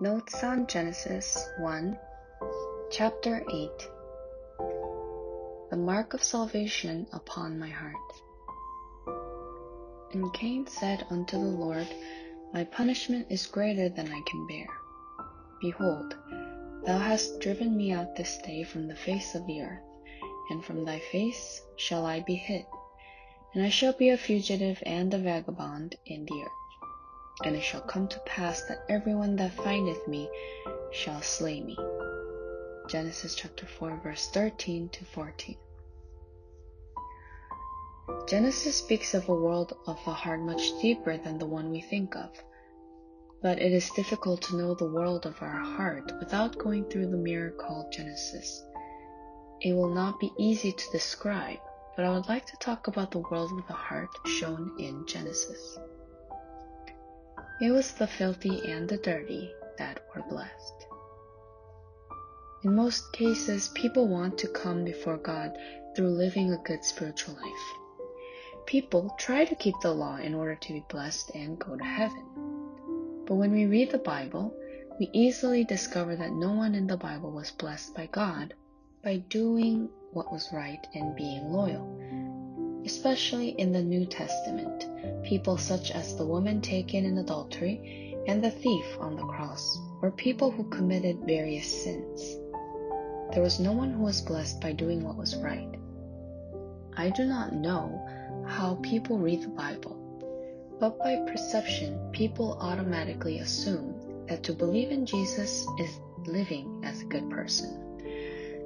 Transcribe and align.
Notes 0.00 0.44
on 0.44 0.68
Genesis 0.68 1.50
1, 1.58 1.98
Chapter 2.92 3.42
8 3.52 3.70
The 5.70 5.76
Mark 5.76 6.14
of 6.14 6.22
Salvation 6.22 7.08
upon 7.12 7.58
my 7.58 7.68
heart. 7.68 7.96
And 10.12 10.32
Cain 10.32 10.68
said 10.68 11.04
unto 11.10 11.36
the 11.36 11.44
Lord, 11.44 11.88
My 12.54 12.62
punishment 12.62 13.26
is 13.28 13.48
greater 13.48 13.88
than 13.88 14.06
I 14.06 14.22
can 14.24 14.46
bear. 14.46 14.68
Behold, 15.60 16.14
thou 16.86 16.98
hast 16.98 17.40
driven 17.40 17.76
me 17.76 17.90
out 17.90 18.14
this 18.14 18.38
day 18.38 18.62
from 18.62 18.86
the 18.86 18.94
face 18.94 19.34
of 19.34 19.48
the 19.48 19.62
earth, 19.62 19.82
and 20.50 20.64
from 20.64 20.84
thy 20.84 21.00
face 21.10 21.60
shall 21.74 22.06
I 22.06 22.20
be 22.20 22.36
hid, 22.36 22.66
and 23.52 23.64
I 23.64 23.68
shall 23.68 23.94
be 23.94 24.10
a 24.10 24.16
fugitive 24.16 24.80
and 24.86 25.12
a 25.12 25.18
vagabond 25.18 25.96
in 26.06 26.24
the 26.24 26.40
earth. 26.40 26.67
And 27.44 27.54
it 27.54 27.62
shall 27.62 27.80
come 27.82 28.08
to 28.08 28.18
pass 28.20 28.62
that 28.62 28.84
everyone 28.88 29.36
that 29.36 29.52
findeth 29.52 30.08
me 30.08 30.28
shall 30.90 31.22
slay 31.22 31.60
me. 31.60 31.76
Genesis 32.88 33.34
chapter 33.34 33.66
4 33.66 34.00
verse 34.02 34.28
13 34.30 34.88
to 34.88 35.04
14. 35.04 35.56
Genesis 38.26 38.76
speaks 38.76 39.14
of 39.14 39.28
a 39.28 39.34
world 39.34 39.76
of 39.86 40.02
the 40.04 40.10
heart 40.10 40.40
much 40.40 40.72
deeper 40.80 41.16
than 41.16 41.38
the 41.38 41.46
one 41.46 41.70
we 41.70 41.80
think 41.80 42.16
of. 42.16 42.30
But 43.42 43.60
it 43.60 43.72
is 43.72 43.90
difficult 43.90 44.42
to 44.42 44.56
know 44.56 44.74
the 44.74 44.90
world 44.90 45.26
of 45.26 45.40
our 45.40 45.60
heart 45.60 46.10
without 46.18 46.58
going 46.58 46.84
through 46.84 47.10
the 47.10 47.16
mirror 47.16 47.50
called 47.50 47.92
Genesis. 47.92 48.64
It 49.60 49.74
will 49.74 49.94
not 49.94 50.18
be 50.18 50.32
easy 50.38 50.72
to 50.72 50.90
describe, 50.92 51.58
but 51.94 52.04
I 52.04 52.10
would 52.10 52.28
like 52.28 52.46
to 52.46 52.56
talk 52.56 52.86
about 52.86 53.10
the 53.10 53.18
world 53.30 53.52
of 53.52 53.66
the 53.66 53.74
heart 53.74 54.10
shown 54.26 54.74
in 54.78 55.06
Genesis. 55.06 55.78
It 57.60 57.72
was 57.72 57.90
the 57.92 58.06
filthy 58.06 58.70
and 58.70 58.88
the 58.88 58.98
dirty 58.98 59.52
that 59.78 60.00
were 60.14 60.22
blessed. 60.28 60.86
In 62.62 62.76
most 62.76 63.12
cases, 63.12 63.68
people 63.74 64.06
want 64.06 64.38
to 64.38 64.48
come 64.48 64.84
before 64.84 65.16
God 65.16 65.58
through 65.96 66.10
living 66.10 66.52
a 66.52 66.58
good 66.58 66.84
spiritual 66.84 67.34
life. 67.34 67.78
People 68.66 69.12
try 69.18 69.44
to 69.44 69.56
keep 69.56 69.74
the 69.82 69.92
law 69.92 70.18
in 70.18 70.34
order 70.34 70.54
to 70.54 70.72
be 70.72 70.84
blessed 70.88 71.32
and 71.34 71.58
go 71.58 71.76
to 71.76 71.84
heaven. 71.84 72.24
But 73.26 73.34
when 73.34 73.50
we 73.50 73.66
read 73.66 73.90
the 73.90 73.98
Bible, 73.98 74.54
we 75.00 75.10
easily 75.12 75.64
discover 75.64 76.14
that 76.14 76.30
no 76.30 76.52
one 76.52 76.76
in 76.76 76.86
the 76.86 76.96
Bible 76.96 77.32
was 77.32 77.50
blessed 77.50 77.92
by 77.92 78.06
God 78.06 78.54
by 79.02 79.16
doing 79.16 79.88
what 80.12 80.30
was 80.30 80.52
right 80.52 80.86
and 80.94 81.16
being 81.16 81.52
loyal 81.52 81.98
especially 82.88 83.50
in 83.60 83.70
the 83.70 83.82
New 83.82 84.06
Testament, 84.06 84.86
people 85.22 85.58
such 85.58 85.90
as 85.90 86.16
the 86.16 86.24
woman 86.24 86.62
taken 86.62 87.04
in 87.04 87.18
adultery 87.18 88.16
and 88.26 88.42
the 88.42 88.50
thief 88.50 88.86
on 88.98 89.14
the 89.14 89.26
cross 89.26 89.78
were 90.00 90.10
people 90.10 90.50
who 90.50 90.64
committed 90.70 91.18
various 91.26 91.66
sins. 91.66 92.38
There 93.34 93.42
was 93.42 93.60
no 93.60 93.72
one 93.72 93.90
who 93.90 94.04
was 94.04 94.22
blessed 94.22 94.62
by 94.62 94.72
doing 94.72 95.04
what 95.04 95.18
was 95.18 95.36
right. 95.36 95.68
I 96.96 97.10
do 97.10 97.26
not 97.26 97.54
know 97.54 98.08
how 98.46 98.76
people 98.76 99.18
read 99.18 99.42
the 99.42 99.48
Bible, 99.48 99.94
but 100.80 100.98
by 100.98 101.16
perception, 101.30 102.10
people 102.12 102.56
automatically 102.58 103.40
assume 103.40 104.24
that 104.28 104.42
to 104.44 104.54
believe 104.54 104.90
in 104.90 105.04
Jesus 105.04 105.66
is 105.78 106.00
living 106.26 106.80
as 106.86 107.02
a 107.02 107.10
good 107.12 107.28
person. 107.28 107.98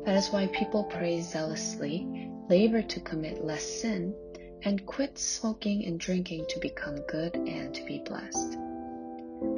That 0.04 0.14
is 0.14 0.30
why 0.30 0.46
people 0.46 0.84
pray 0.84 1.20
zealously 1.22 2.31
labor 2.48 2.82
to 2.82 3.00
commit 3.00 3.44
less 3.44 3.64
sin, 3.64 4.14
and 4.62 4.86
quit 4.86 5.18
smoking 5.18 5.84
and 5.86 5.98
drinking 5.98 6.44
to 6.48 6.60
become 6.60 6.96
good 7.08 7.34
and 7.34 7.74
to 7.74 7.84
be 7.84 8.02
blessed. 8.04 8.56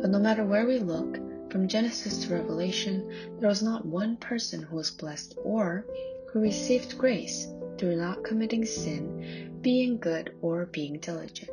But 0.00 0.10
no 0.10 0.18
matter 0.18 0.44
where 0.44 0.66
we 0.66 0.78
look, 0.78 1.18
from 1.50 1.68
Genesis 1.68 2.24
to 2.24 2.34
Revelation, 2.34 3.10
there 3.38 3.48
was 3.48 3.62
not 3.62 3.86
one 3.86 4.16
person 4.16 4.62
who 4.62 4.76
was 4.76 4.90
blessed 4.90 5.38
or 5.44 5.86
who 6.28 6.40
received 6.40 6.98
grace 6.98 7.46
through 7.78 7.96
not 7.96 8.24
committing 8.24 8.64
sin, 8.64 9.58
being 9.60 9.98
good, 9.98 10.34
or 10.40 10.66
being 10.66 10.98
diligent. 10.98 11.50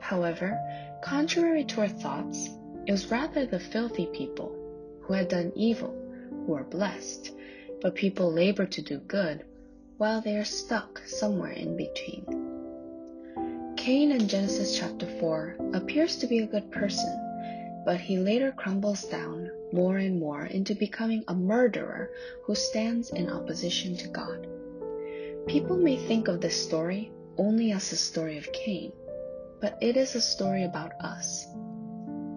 However, 0.00 0.58
contrary 1.02 1.64
to 1.64 1.82
our 1.82 1.88
thoughts, 1.88 2.48
it 2.86 2.92
was 2.92 3.10
rather 3.10 3.44
the 3.44 3.58
filthy 3.58 4.06
people 4.06 4.54
who 5.02 5.12
had 5.12 5.28
done 5.28 5.52
evil 5.54 5.94
who 6.30 6.52
were 6.52 6.64
blessed, 6.64 7.32
but 7.80 7.94
people 7.94 8.32
labor 8.32 8.66
to 8.66 8.82
do 8.82 8.98
good 8.98 9.44
while 9.98 10.20
they 10.20 10.36
are 10.36 10.44
stuck 10.44 11.00
somewhere 11.06 11.52
in 11.52 11.76
between. 11.76 12.24
Cain 13.76 14.12
in 14.12 14.28
Genesis 14.28 14.78
chapter 14.78 15.06
4 15.20 15.56
appears 15.74 16.16
to 16.16 16.26
be 16.26 16.40
a 16.40 16.46
good 16.46 16.70
person, 16.70 17.82
but 17.84 18.00
he 18.00 18.18
later 18.18 18.52
crumbles 18.52 19.04
down 19.04 19.50
more 19.72 19.96
and 19.98 20.18
more 20.18 20.46
into 20.46 20.74
becoming 20.74 21.24
a 21.28 21.34
murderer 21.34 22.10
who 22.44 22.54
stands 22.54 23.10
in 23.10 23.30
opposition 23.30 23.96
to 23.96 24.08
God. 24.08 24.46
People 25.46 25.76
may 25.76 25.96
think 25.96 26.28
of 26.28 26.40
this 26.40 26.60
story 26.60 27.12
only 27.38 27.72
as 27.72 27.92
a 27.92 27.96
story 27.96 28.36
of 28.36 28.52
Cain, 28.52 28.92
but 29.60 29.78
it 29.80 29.96
is 29.96 30.14
a 30.14 30.20
story 30.20 30.64
about 30.64 30.92
us. 31.00 31.46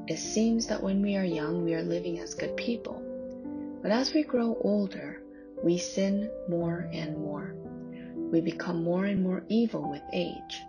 It 0.08 0.20
seems 0.20 0.68
that 0.68 0.82
when 0.82 1.02
we 1.02 1.16
are 1.18 1.24
young, 1.24 1.66
we 1.66 1.74
are 1.74 1.84
living 1.84 2.20
as 2.20 2.34
good 2.34 2.56
people, 2.56 3.02
but 3.82 3.92
as 3.92 4.14
we 4.14 4.24
grow 4.24 4.58
older, 4.62 5.19
we 5.64 5.78
sin 5.78 6.30
more 6.48 6.90
and 6.94 7.18
more. 7.18 7.54
We 8.32 8.42
become 8.42 8.84
more 8.84 9.06
and 9.06 9.22
more 9.24 9.44
evil 9.50 9.90
with 9.90 10.02
age. 10.14 10.62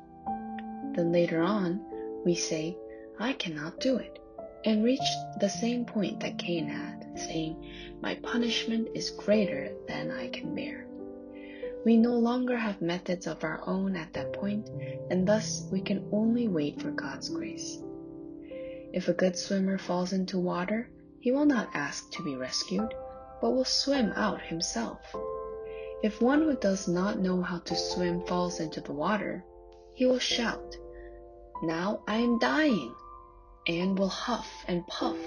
Then 0.95 1.13
later 1.13 1.43
on, 1.43 1.81
we 2.25 2.35
say, 2.35 2.77
I 3.19 3.35
cannot 3.35 3.81
do 3.81 3.97
it, 3.97 4.19
and 4.65 4.83
reach 4.83 5.01
the 5.41 5.49
same 5.49 5.85
point 5.85 6.21
that 6.21 6.39
Cain 6.39 6.67
had, 6.67 7.07
saying, 7.19 7.65
My 8.01 8.17
punishment 8.17 8.89
is 8.95 9.11
greater 9.11 9.73
than 9.87 10.11
I 10.11 10.29
can 10.29 10.55
bear. 10.55 10.87
We 11.85 11.97
no 11.97 12.19
longer 12.19 12.57
have 12.57 12.83
methods 12.83 13.27
of 13.27 13.45
our 13.45 13.63
own 13.67 13.97
at 13.97 14.13
that 14.15 14.33
point, 14.33 14.69
and 15.11 15.27
thus 15.27 15.69
we 15.71 15.81
can 15.81 16.09
only 16.13 16.49
wait 16.49 16.81
for 16.81 16.91
God's 16.91 17.29
grace. 17.29 17.79
If 18.93 19.09
a 19.09 19.15
good 19.15 19.37
swimmer 19.37 19.79
falls 19.79 20.13
into 20.13 20.39
water, 20.39 20.91
he 21.21 21.31
will 21.31 21.47
not 21.47 21.71
ask 21.75 22.11
to 22.13 22.25
be 22.25 22.35
rescued 22.35 22.93
but 23.41 23.51
will 23.51 23.65
swim 23.65 24.13
out 24.17 24.41
himself. 24.41 25.01
If 26.03 26.21
one 26.21 26.43
who 26.43 26.57
does 26.57 26.89
not 26.89 27.19
know 27.19 27.43
how 27.43 27.59
to 27.59 27.77
swim 27.77 28.23
falls 28.27 28.61
into 28.61 28.81
the 28.81 28.93
water, 28.93 29.45
he 29.95 30.07
will 30.07 30.19
shout, 30.19 30.77
Now 31.63 32.03
I 32.09 32.17
am 32.17 32.39
dying, 32.39 32.95
and 33.67 33.99
will 33.99 34.09
huff 34.09 34.51
and 34.67 34.87
puff, 34.87 35.19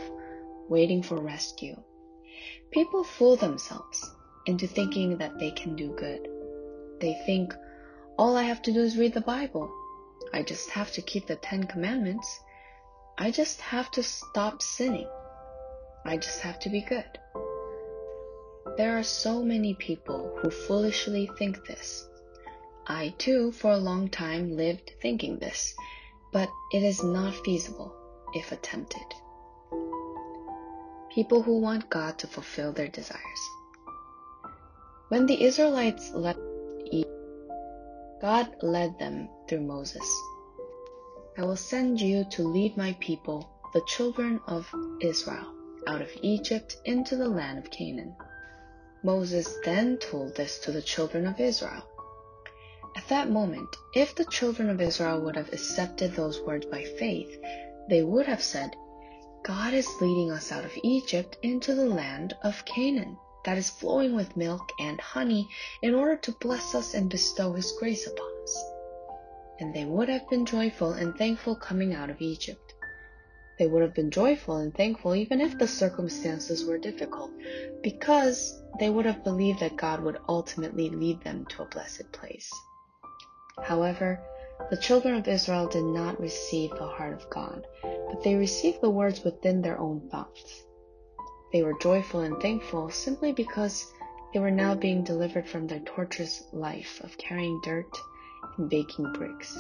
waiting 0.68 1.04
for 1.04 1.18
rescue. 1.18 1.76
People 2.72 3.04
fool 3.04 3.36
themselves 3.36 4.10
into 4.48 4.68
thinking 4.68 5.18
that 5.18 5.38
they 5.38 5.52
can 5.52 5.76
do 5.76 5.90
good. 5.96 6.28
They 7.00 7.14
think, 7.26 7.54
all 8.18 8.36
I 8.36 8.44
have 8.44 8.62
to 8.64 8.74
do 8.74 8.82
is 8.82 8.98
read 8.98 9.14
the 9.14 9.22
Bible. 9.22 9.72
I 10.34 10.42
just 10.42 10.70
have 10.72 10.92
to 10.94 11.02
keep 11.02 11.28
the 11.28 11.36
Ten 11.36 11.66
Commandments. 11.66 12.40
I 13.18 13.30
just 13.30 13.62
have 13.62 13.92
to 13.92 14.02
stop 14.02 14.62
sinning. 14.62 15.08
I 16.06 16.18
just 16.18 16.40
have 16.42 16.60
to 16.62 16.70
be 16.70 16.82
good. 16.82 17.20
There 18.76 18.98
are 18.98 19.04
so 19.04 19.44
many 19.44 19.76
people 19.76 20.36
who 20.42 20.50
foolishly 20.50 21.30
think 21.38 21.68
this. 21.68 22.08
I 22.88 23.14
too, 23.20 23.52
for 23.52 23.72
a 23.72 23.78
long 23.78 24.10
time, 24.10 24.58
lived 24.58 24.94
thinking 25.00 25.38
this, 25.38 25.76
but 26.32 26.50
it 26.72 26.82
is 26.82 27.04
not 27.04 27.36
feasible 27.46 27.94
if 28.34 28.52
attempted. 28.52 29.06
People 31.14 31.44
who 31.44 31.60
want 31.60 31.92
God 31.92 32.18
to 32.20 32.28
fulfill 32.28 32.72
their 32.74 32.88
desires. 32.88 33.50
When 35.10 35.28
the 35.28 35.44
Israelites 35.44 36.12
left 36.12 36.40
Egypt, 36.86 37.12
God 38.22 38.56
led 38.64 38.98
them 38.98 39.30
through 39.48 39.62
Moses. 39.62 40.06
I 41.38 41.44
will 41.44 41.56
send 41.56 42.02
you 42.02 42.26
to 42.32 42.48
lead 42.48 42.76
my 42.76 42.98
people, 43.00 43.48
the 43.74 43.84
children 43.86 44.40
of 44.48 44.68
Israel, 45.00 45.54
out 45.86 46.02
of 46.02 46.10
Egypt 46.24 46.78
into 46.86 47.16
the 47.16 47.30
land 47.30 47.60
of 47.60 47.70
Canaan. 47.70 48.16
Moses 49.04 49.58
then 49.66 49.98
told 49.98 50.34
this 50.36 50.60
to 50.60 50.72
the 50.72 50.82
children 50.82 51.28
of 51.28 51.40
Israel. 51.40 51.84
At 52.96 53.08
that 53.10 53.30
moment, 53.30 53.68
if 53.94 54.16
the 54.16 54.24
children 54.26 54.70
of 54.70 54.80
Israel 54.80 55.20
would 55.22 55.36
have 55.36 55.52
accepted 55.52 56.14
those 56.14 56.40
words 56.40 56.66
by 56.68 56.84
faith, 56.84 57.38
they 57.90 58.02
would 58.02 58.26
have 58.28 58.42
said, 58.42 58.76
God 59.44 59.74
is 59.74 60.00
leading 60.00 60.32
us 60.32 60.54
out 60.54 60.64
of 60.64 60.72
Egypt 60.84 61.38
into 61.42 61.76
the 61.76 61.86
land 61.86 62.34
of 62.44 62.64
Canaan 62.64 63.18
that 63.44 63.58
is 63.58 63.70
flowing 63.70 64.16
with 64.16 64.38
milk 64.38 64.72
and 64.80 65.02
honey 65.02 65.50
in 65.82 65.94
order 65.94 66.16
to 66.16 66.32
bless 66.40 66.74
us 66.74 66.94
and 66.94 67.10
bestow 67.10 67.52
his 67.52 67.74
grace 67.74 68.08
upon 68.08 68.32
us. 68.42 68.64
And 69.60 69.74
they 69.74 69.84
would 69.84 70.08
have 70.08 70.30
been 70.30 70.46
joyful 70.46 70.94
and 70.94 71.14
thankful 71.18 71.58
coming 71.58 71.94
out 71.94 72.10
of 72.10 72.22
Egypt. 72.22 72.73
They 73.60 73.68
would 73.68 73.82
have 73.82 73.94
been 73.94 74.10
joyful 74.10 74.58
and 74.58 74.74
thankful 74.74 75.16
even 75.16 75.40
if 75.40 75.58
the 75.58 75.68
circumstances 75.68 76.66
were 76.66 76.78
difficult, 76.78 77.32
because 77.82 78.62
they 78.80 78.90
would 78.90 79.06
have 79.06 79.24
believed 79.24 79.60
that 79.60 79.78
God 79.78 80.02
would 80.04 80.18
ultimately 80.28 80.90
lead 80.90 81.22
them 81.24 81.46
to 81.48 81.64
a 81.64 81.68
blessed 81.68 82.12
place. 82.12 82.52
However, 83.62 84.20
the 84.70 84.78
children 84.78 85.16
of 85.16 85.28
Israel 85.28 85.68
did 85.68 85.84
not 85.84 86.20
receive 86.20 86.72
the 86.72 86.88
heart 86.88 87.14
of 87.14 87.30
God, 87.30 87.68
but 87.82 88.24
they 88.24 88.36
received 88.36 88.82
the 88.82 88.90
words 88.90 89.24
within 89.24 89.62
their 89.62 89.80
own 89.80 90.10
thoughts. 90.10 90.64
They 91.52 91.62
were 91.62 91.78
joyful 91.80 92.22
and 92.22 92.42
thankful 92.42 92.90
simply 92.90 93.32
because 93.32 93.86
they 94.34 94.40
were 94.40 94.50
now 94.50 94.74
being 94.74 95.04
delivered 95.04 95.48
from 95.48 95.68
their 95.68 95.82
torturous 95.82 96.44
life 96.52 97.00
of 97.04 97.18
carrying 97.20 97.62
dirt 97.62 97.96
and 98.58 98.70
baking 98.70 99.14
bricks. 99.14 99.56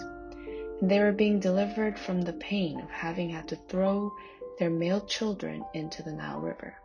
They 0.85 0.99
were 0.99 1.13
being 1.13 1.39
delivered 1.39 1.97
from 1.97 2.23
the 2.23 2.33
pain 2.33 2.81
of 2.81 2.89
having 2.89 3.29
had 3.29 3.47
to 3.47 3.55
throw 3.55 4.11
their 4.59 4.69
male 4.69 4.99
children 4.99 5.63
into 5.73 6.03
the 6.03 6.11
Nile 6.11 6.41
River. 6.41 6.75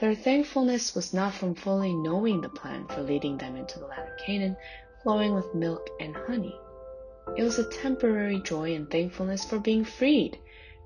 Their 0.00 0.14
thankfulness 0.14 0.94
was 0.94 1.14
not 1.14 1.32
from 1.32 1.54
fully 1.54 1.94
knowing 1.94 2.42
the 2.42 2.50
plan 2.50 2.86
for 2.86 3.00
leading 3.00 3.38
them 3.38 3.56
into 3.56 3.78
the 3.78 3.86
land 3.86 4.06
of 4.12 4.18
Canaan, 4.18 4.54
flowing 5.02 5.34
with 5.34 5.54
milk 5.54 5.88
and 5.98 6.14
honey. 6.14 6.54
It 7.38 7.42
was 7.42 7.58
a 7.58 7.70
temporary 7.70 8.42
joy 8.42 8.74
and 8.74 8.90
thankfulness 8.90 9.46
for 9.46 9.58
being 9.58 9.82
freed 9.82 10.38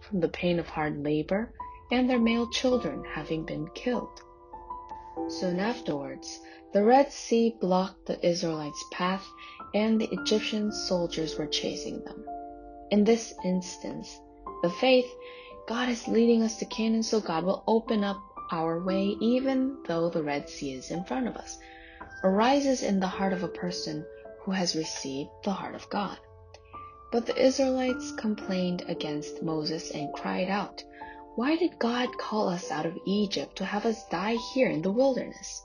from 0.02 0.20
the 0.20 0.28
pain 0.28 0.60
of 0.60 0.68
hard 0.68 1.02
labor 1.02 1.52
and 1.90 2.08
their 2.08 2.20
male 2.20 2.48
children 2.48 3.02
having 3.12 3.44
been 3.44 3.68
killed. 3.74 4.22
Soon 5.26 5.58
afterwards, 5.58 6.40
the 6.72 6.84
Red 6.84 7.10
Sea 7.10 7.56
blocked 7.60 8.06
the 8.06 8.24
Israelites' 8.24 8.84
path 8.92 9.26
and 9.74 10.00
the 10.00 10.08
Egyptian 10.12 10.70
soldiers 10.72 11.38
were 11.38 11.46
chasing 11.46 12.02
them. 12.04 12.24
In 12.90 13.04
this 13.04 13.34
instance, 13.44 14.20
the 14.62 14.70
faith, 14.70 15.10
God 15.66 15.88
is 15.88 16.08
leading 16.08 16.42
us 16.42 16.58
to 16.58 16.64
Canaan, 16.66 17.02
so 17.02 17.20
God 17.20 17.44
will 17.44 17.64
open 17.66 18.04
up 18.04 18.20
our 18.50 18.82
way 18.82 19.16
even 19.20 19.78
though 19.86 20.10
the 20.10 20.22
Red 20.22 20.48
Sea 20.48 20.74
is 20.74 20.90
in 20.90 21.04
front 21.04 21.26
of 21.26 21.36
us, 21.36 21.58
arises 22.22 22.82
in 22.82 23.00
the 23.00 23.06
heart 23.06 23.32
of 23.32 23.42
a 23.42 23.48
person 23.48 24.04
who 24.42 24.52
has 24.52 24.76
received 24.76 25.30
the 25.44 25.52
heart 25.52 25.74
of 25.74 25.88
God. 25.88 26.18
But 27.10 27.26
the 27.26 27.40
Israelites 27.40 28.12
complained 28.12 28.84
against 28.88 29.42
Moses 29.42 29.90
and 29.90 30.12
cried 30.12 30.48
out, 30.48 30.82
Why 31.36 31.56
did 31.56 31.78
God 31.78 32.18
call 32.18 32.48
us 32.48 32.70
out 32.70 32.86
of 32.86 32.98
Egypt 33.06 33.56
to 33.56 33.64
have 33.64 33.86
us 33.86 34.06
die 34.08 34.36
here 34.54 34.68
in 34.68 34.82
the 34.82 34.90
wilderness? 34.90 35.62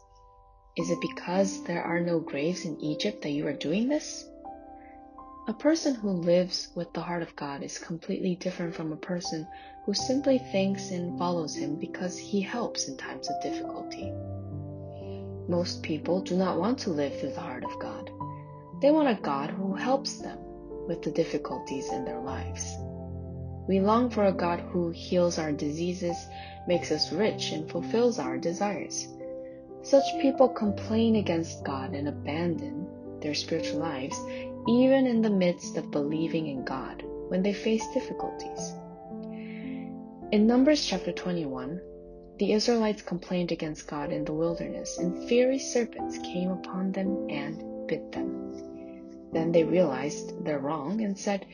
Is 0.78 0.92
it 0.92 1.02
because 1.02 1.64
there 1.64 1.82
are 1.82 2.00
no 2.00 2.20
graves 2.20 2.64
in 2.64 2.80
Egypt 2.80 3.24
that 3.24 3.32
you 3.32 3.48
are 3.48 3.54
doing 3.54 3.88
this? 3.88 4.30
A 5.48 5.54
person 5.54 5.96
who 5.96 6.12
lives 6.12 6.68
with 6.76 6.94
the 6.94 7.02
heart 7.02 7.24
of 7.24 7.36
God 7.36 7.64
is 7.64 7.80
completely 7.80 8.36
different 8.36 8.76
from 8.76 8.92
a 8.92 8.98
person 8.98 9.48
who 9.86 9.96
simply 9.96 10.38
thinks 10.38 10.92
and 10.92 11.18
follows 11.18 11.56
Him 11.56 11.78
because 11.78 12.16
He 12.16 12.42
helps 12.42 12.88
in 12.88 12.96
times 12.96 13.28
of 13.28 13.42
difficulty. 13.42 14.14
Most 15.48 15.82
people 15.82 16.22
do 16.22 16.38
not 16.38 16.60
want 16.60 16.78
to 16.80 16.92
live 16.92 17.20
through 17.20 17.34
the 17.34 17.42
heart 17.42 17.64
of 17.64 17.80
God. 17.80 18.12
They 18.80 18.92
want 18.92 19.10
a 19.10 19.20
God 19.20 19.50
who 19.50 19.74
helps 19.74 20.20
them 20.20 20.38
with 20.88 21.02
the 21.02 21.10
difficulties 21.10 21.92
in 21.92 22.06
their 22.06 22.20
lives. 22.20 22.72
We 23.68 23.80
long 23.80 24.12
for 24.12 24.26
a 24.26 24.32
God 24.32 24.60
who 24.60 24.92
heals 24.92 25.40
our 25.40 25.52
diseases, 25.52 26.18
makes 26.68 26.92
us 26.92 27.12
rich, 27.12 27.52
and 27.52 27.68
fulfills 27.68 28.20
our 28.20 28.38
desires. 28.38 29.08
Such 29.82 30.04
people 30.22 30.50
complain 30.50 31.16
against 31.16 31.64
God 31.64 31.94
and 31.94 32.08
abandon 32.08 32.88
their 33.22 33.34
spiritual 33.34 33.80
lives 33.80 34.20
even 34.68 35.08
in 35.08 35.22
the 35.22 35.30
midst 35.30 35.78
of 35.78 35.92
believing 35.92 36.48
in 36.48 36.66
God 36.66 37.04
when 37.30 37.42
they 37.42 37.54
face 37.54 37.86
difficulties. 37.94 38.74
In 40.32 40.46
Numbers 40.46 40.86
chapter 40.86 41.14
21, 41.14 41.80
the 42.38 42.52
Israelites 42.52 43.02
complained 43.02 43.52
against 43.52 43.88
God 43.88 44.12
in 44.12 44.26
the 44.26 44.34
wilderness, 44.34 44.98
and 44.98 45.28
fiery 45.28 45.58
serpents 45.58 46.18
came 46.18 46.52
upon 46.52 46.92
them 46.92 47.28
and 47.30 47.88
bit 47.88 48.12
them. 48.12 48.54
Then 49.32 49.52
they 49.52 49.64
realized 49.64 50.44
their 50.44 50.60
wrong 50.60 51.02
and 51.02 51.18
said, 51.18 51.46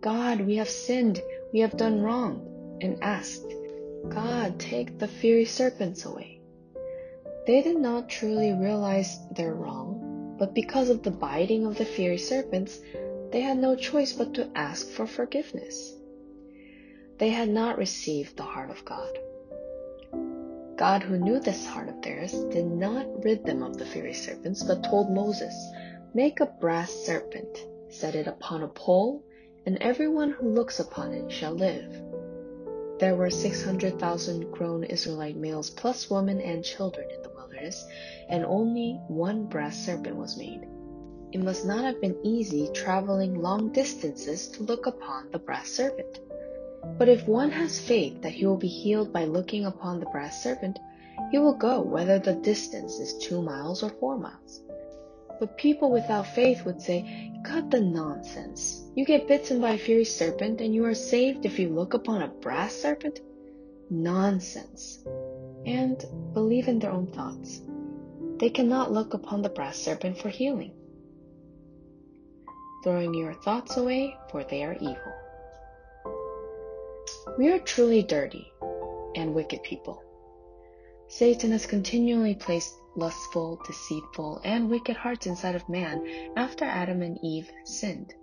God, 0.00 0.40
we 0.40 0.56
have 0.56 0.68
sinned, 0.68 1.20
we 1.52 1.60
have 1.60 1.76
done 1.76 2.00
wrong, 2.00 2.78
and 2.80 3.02
asked, 3.02 3.46
God, 4.08 4.58
take 4.58 4.98
the 4.98 5.08
fiery 5.08 5.44
serpents 5.44 6.06
away. 6.06 6.31
They 7.46 7.62
did 7.62 7.78
not 7.78 8.08
truly 8.08 8.52
realize 8.52 9.18
their 9.30 9.54
wrong 9.54 10.12
but 10.42 10.54
because 10.54 10.90
of 10.90 11.04
the 11.04 11.10
biting 11.12 11.64
of 11.66 11.78
the 11.78 11.84
fiery 11.84 12.18
serpents, 12.18 12.80
they 13.30 13.40
had 13.40 13.58
no 13.58 13.76
choice 13.76 14.12
but 14.12 14.34
to 14.34 14.50
ask 14.56 14.88
for 14.88 15.06
forgiveness. 15.06 15.94
They 17.18 17.28
had 17.28 17.48
not 17.48 17.78
received 17.78 18.36
the 18.36 18.42
heart 18.42 18.70
of 18.70 18.84
God. 18.84 19.18
God, 20.76 21.04
who 21.04 21.16
knew 21.16 21.38
this 21.38 21.64
heart 21.64 21.88
of 21.88 22.02
theirs, 22.02 22.32
did 22.50 22.66
not 22.66 23.24
rid 23.24 23.44
them 23.44 23.62
of 23.62 23.78
the 23.78 23.86
fiery 23.86 24.14
serpents, 24.14 24.64
but 24.64 24.82
told 24.82 25.12
Moses, 25.12 25.54
Make 26.12 26.40
a 26.40 26.46
brass 26.46 26.90
serpent, 26.90 27.64
set 27.88 28.16
it 28.16 28.26
upon 28.26 28.64
a 28.64 28.68
pole, 28.68 29.22
and 29.64 29.78
everyone 29.80 30.32
who 30.32 30.48
looks 30.48 30.80
upon 30.80 31.12
it 31.12 31.30
shall 31.30 31.54
live. 31.54 32.02
There 32.98 33.14
were 33.14 33.30
600,000 33.30 34.50
grown 34.50 34.82
Israelite 34.82 35.36
males 35.36 35.70
plus 35.70 36.10
women 36.10 36.40
and 36.40 36.64
children 36.64 37.08
in 37.10 37.22
the 37.22 37.31
and 38.28 38.44
only 38.44 39.00
one 39.08 39.46
brass 39.46 39.76
serpent 39.76 40.16
was 40.16 40.36
made. 40.36 40.66
It 41.32 41.42
must 41.42 41.64
not 41.64 41.84
have 41.84 42.00
been 42.00 42.16
easy 42.24 42.68
traveling 42.74 43.40
long 43.40 43.72
distances 43.72 44.48
to 44.48 44.64
look 44.64 44.86
upon 44.86 45.30
the 45.30 45.38
brass 45.38 45.70
serpent. 45.70 46.18
But 46.98 47.08
if 47.08 47.28
one 47.28 47.50
has 47.50 47.78
faith 47.78 48.20
that 48.22 48.32
he 48.32 48.44
will 48.44 48.56
be 48.56 48.68
healed 48.68 49.12
by 49.12 49.24
looking 49.24 49.64
upon 49.64 50.00
the 50.00 50.06
brass 50.06 50.42
serpent, 50.42 50.78
he 51.30 51.38
will 51.38 51.54
go 51.54 51.80
whether 51.80 52.18
the 52.18 52.34
distance 52.34 52.98
is 52.98 53.16
two 53.18 53.40
miles 53.40 53.82
or 53.82 53.90
four 53.90 54.18
miles. 54.18 54.62
But 55.38 55.56
people 55.56 55.90
without 55.90 56.26
faith 56.26 56.64
would 56.64 56.80
say, 56.80 57.32
Cut 57.44 57.70
the 57.70 57.80
nonsense. 57.80 58.88
You 58.94 59.04
get 59.04 59.26
bitten 59.26 59.60
by 59.60 59.72
a 59.72 59.78
fiery 59.78 60.04
serpent 60.04 60.60
and 60.60 60.74
you 60.74 60.84
are 60.84 60.94
saved 60.94 61.46
if 61.46 61.58
you 61.58 61.68
look 61.68 61.94
upon 61.94 62.22
a 62.22 62.28
brass 62.28 62.74
serpent? 62.74 63.20
Nonsense. 63.92 65.04
And 65.66 66.02
believe 66.32 66.66
in 66.66 66.78
their 66.78 66.90
own 66.90 67.06
thoughts. 67.08 67.60
They 68.38 68.48
cannot 68.48 68.90
look 68.90 69.12
upon 69.12 69.42
the 69.42 69.50
brass 69.50 69.76
serpent 69.76 70.16
for 70.18 70.30
healing. 70.30 70.72
Throwing 72.82 73.12
your 73.12 73.34
thoughts 73.34 73.76
away, 73.76 74.16
for 74.30 74.44
they 74.44 74.64
are 74.64 74.76
evil. 74.80 74.96
We 77.38 77.52
are 77.52 77.58
truly 77.58 78.02
dirty 78.02 78.50
and 79.14 79.34
wicked 79.34 79.62
people. 79.62 80.02
Satan 81.08 81.52
has 81.52 81.66
continually 81.66 82.34
placed 82.34 82.74
lustful, 82.96 83.60
deceitful, 83.66 84.40
and 84.42 84.70
wicked 84.70 84.96
hearts 84.96 85.26
inside 85.26 85.54
of 85.54 85.68
man 85.68 86.32
after 86.36 86.64
Adam 86.64 87.02
and 87.02 87.18
Eve 87.22 87.50
sinned. 87.64 88.14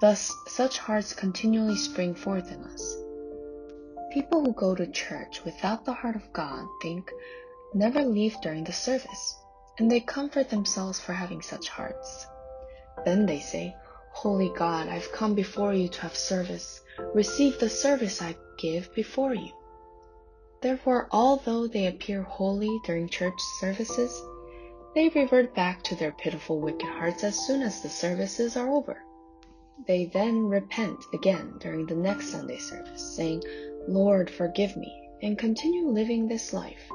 Thus, 0.00 0.34
such 0.48 0.78
hearts 0.78 1.12
continually 1.12 1.76
spring 1.76 2.14
forth 2.14 2.50
in 2.50 2.64
us. 2.64 3.03
People 4.14 4.44
who 4.44 4.52
go 4.52 4.76
to 4.76 4.86
church 4.86 5.44
without 5.44 5.84
the 5.84 5.92
heart 5.92 6.14
of 6.14 6.32
God 6.32 6.68
think 6.80 7.10
never 7.74 8.00
leave 8.04 8.40
during 8.42 8.62
the 8.62 8.72
service, 8.72 9.36
and 9.76 9.90
they 9.90 9.98
comfort 9.98 10.50
themselves 10.50 11.00
for 11.00 11.12
having 11.12 11.42
such 11.42 11.68
hearts. 11.68 12.28
Then 13.04 13.26
they 13.26 13.40
say, 13.40 13.74
Holy 14.12 14.52
God, 14.56 14.86
I've 14.86 15.10
come 15.10 15.34
before 15.34 15.74
you 15.74 15.88
to 15.88 16.00
have 16.02 16.14
service. 16.14 16.80
Receive 17.12 17.58
the 17.58 17.68
service 17.68 18.22
I 18.22 18.36
give 18.56 18.94
before 18.94 19.34
you. 19.34 19.50
Therefore, 20.60 21.08
although 21.10 21.66
they 21.66 21.88
appear 21.88 22.22
holy 22.22 22.80
during 22.84 23.08
church 23.08 23.40
services, 23.58 24.22
they 24.94 25.08
revert 25.08 25.56
back 25.56 25.82
to 25.82 25.96
their 25.96 26.12
pitiful 26.12 26.60
wicked 26.60 26.88
hearts 26.88 27.24
as 27.24 27.36
soon 27.48 27.62
as 27.62 27.82
the 27.82 27.88
services 27.88 28.56
are 28.56 28.70
over. 28.70 29.02
They 29.88 30.04
then 30.04 30.46
repent 30.46 31.00
again 31.12 31.54
during 31.58 31.86
the 31.86 31.96
next 31.96 32.28
Sunday 32.28 32.58
service, 32.58 33.16
saying, 33.16 33.42
Lord, 33.86 34.30
forgive 34.30 34.76
me, 34.76 34.92
and 35.22 35.38
continue 35.38 35.88
living 35.88 36.26
this 36.26 36.52
life. 36.52 36.88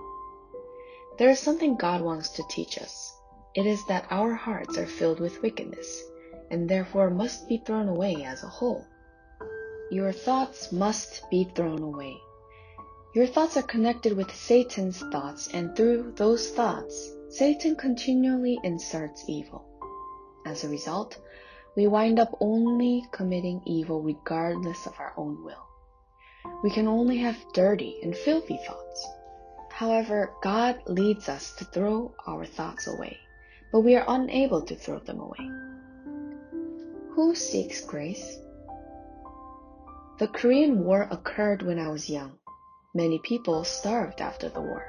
There 1.17 1.29
is 1.29 1.39
something 1.39 1.75
God 1.75 2.01
wants 2.01 2.29
to 2.29 2.43
teach 2.49 2.77
us. 2.77 3.13
It 3.55 3.65
is 3.65 3.85
that 3.87 4.07
our 4.09 4.33
hearts 4.33 4.77
are 4.77 4.87
filled 4.87 5.19
with 5.19 5.41
wickedness, 5.41 6.03
and 6.49 6.67
therefore 6.67 7.09
must 7.09 7.47
be 7.47 7.57
thrown 7.57 7.89
away 7.89 8.23
as 8.23 8.43
a 8.43 8.47
whole. 8.47 8.85
Your 9.91 10.11
thoughts 10.11 10.71
must 10.71 11.29
be 11.29 11.43
thrown 11.55 11.81
away. 11.83 12.17
Your 13.13 13.27
thoughts 13.27 13.57
are 13.57 13.63
connected 13.63 14.15
with 14.15 14.33
Satan's 14.33 14.99
thoughts, 15.11 15.49
and 15.53 15.75
through 15.75 16.13
those 16.15 16.49
thoughts, 16.51 17.11
Satan 17.29 17.75
continually 17.75 18.59
inserts 18.63 19.25
evil. 19.27 19.65
As 20.45 20.63
a 20.63 20.69
result, 20.69 21.19
we 21.75 21.85
wind 21.87 22.19
up 22.19 22.35
only 22.39 23.05
committing 23.11 23.61
evil 23.65 24.01
regardless 24.01 24.87
of 24.87 24.93
our 24.99 25.13
own 25.17 25.43
will. 25.43 25.68
We 26.63 26.69
can 26.69 26.87
only 26.87 27.17
have 27.17 27.37
dirty 27.53 27.99
and 28.03 28.15
filthy 28.15 28.57
thoughts. 28.67 29.07
However, 29.71 30.33
God 30.41 30.81
leads 30.87 31.29
us 31.29 31.53
to 31.55 31.65
throw 31.65 32.13
our 32.27 32.45
thoughts 32.45 32.87
away, 32.87 33.17
but 33.71 33.81
we 33.81 33.95
are 33.95 34.05
unable 34.07 34.61
to 34.63 34.75
throw 34.75 34.99
them 34.99 35.19
away. 35.19 35.49
Who 37.11 37.35
seeks 37.35 37.81
grace? 37.81 38.39
The 40.19 40.27
Korean 40.27 40.83
War 40.83 41.07
occurred 41.11 41.61
when 41.61 41.79
I 41.79 41.89
was 41.89 42.09
young. 42.09 42.39
Many 42.93 43.19
people 43.19 43.63
starved 43.63 44.19
after 44.19 44.49
the 44.49 44.61
war. 44.61 44.85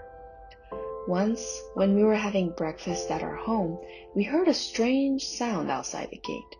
Once, 1.06 1.62
when 1.74 1.94
we 1.94 2.04
were 2.04 2.14
having 2.14 2.50
breakfast 2.50 3.10
at 3.10 3.22
our 3.22 3.36
home, 3.36 3.78
we 4.14 4.22
heard 4.22 4.48
a 4.48 4.54
strange 4.54 5.26
sound 5.26 5.70
outside 5.70 6.08
the 6.10 6.18
gate. 6.18 6.56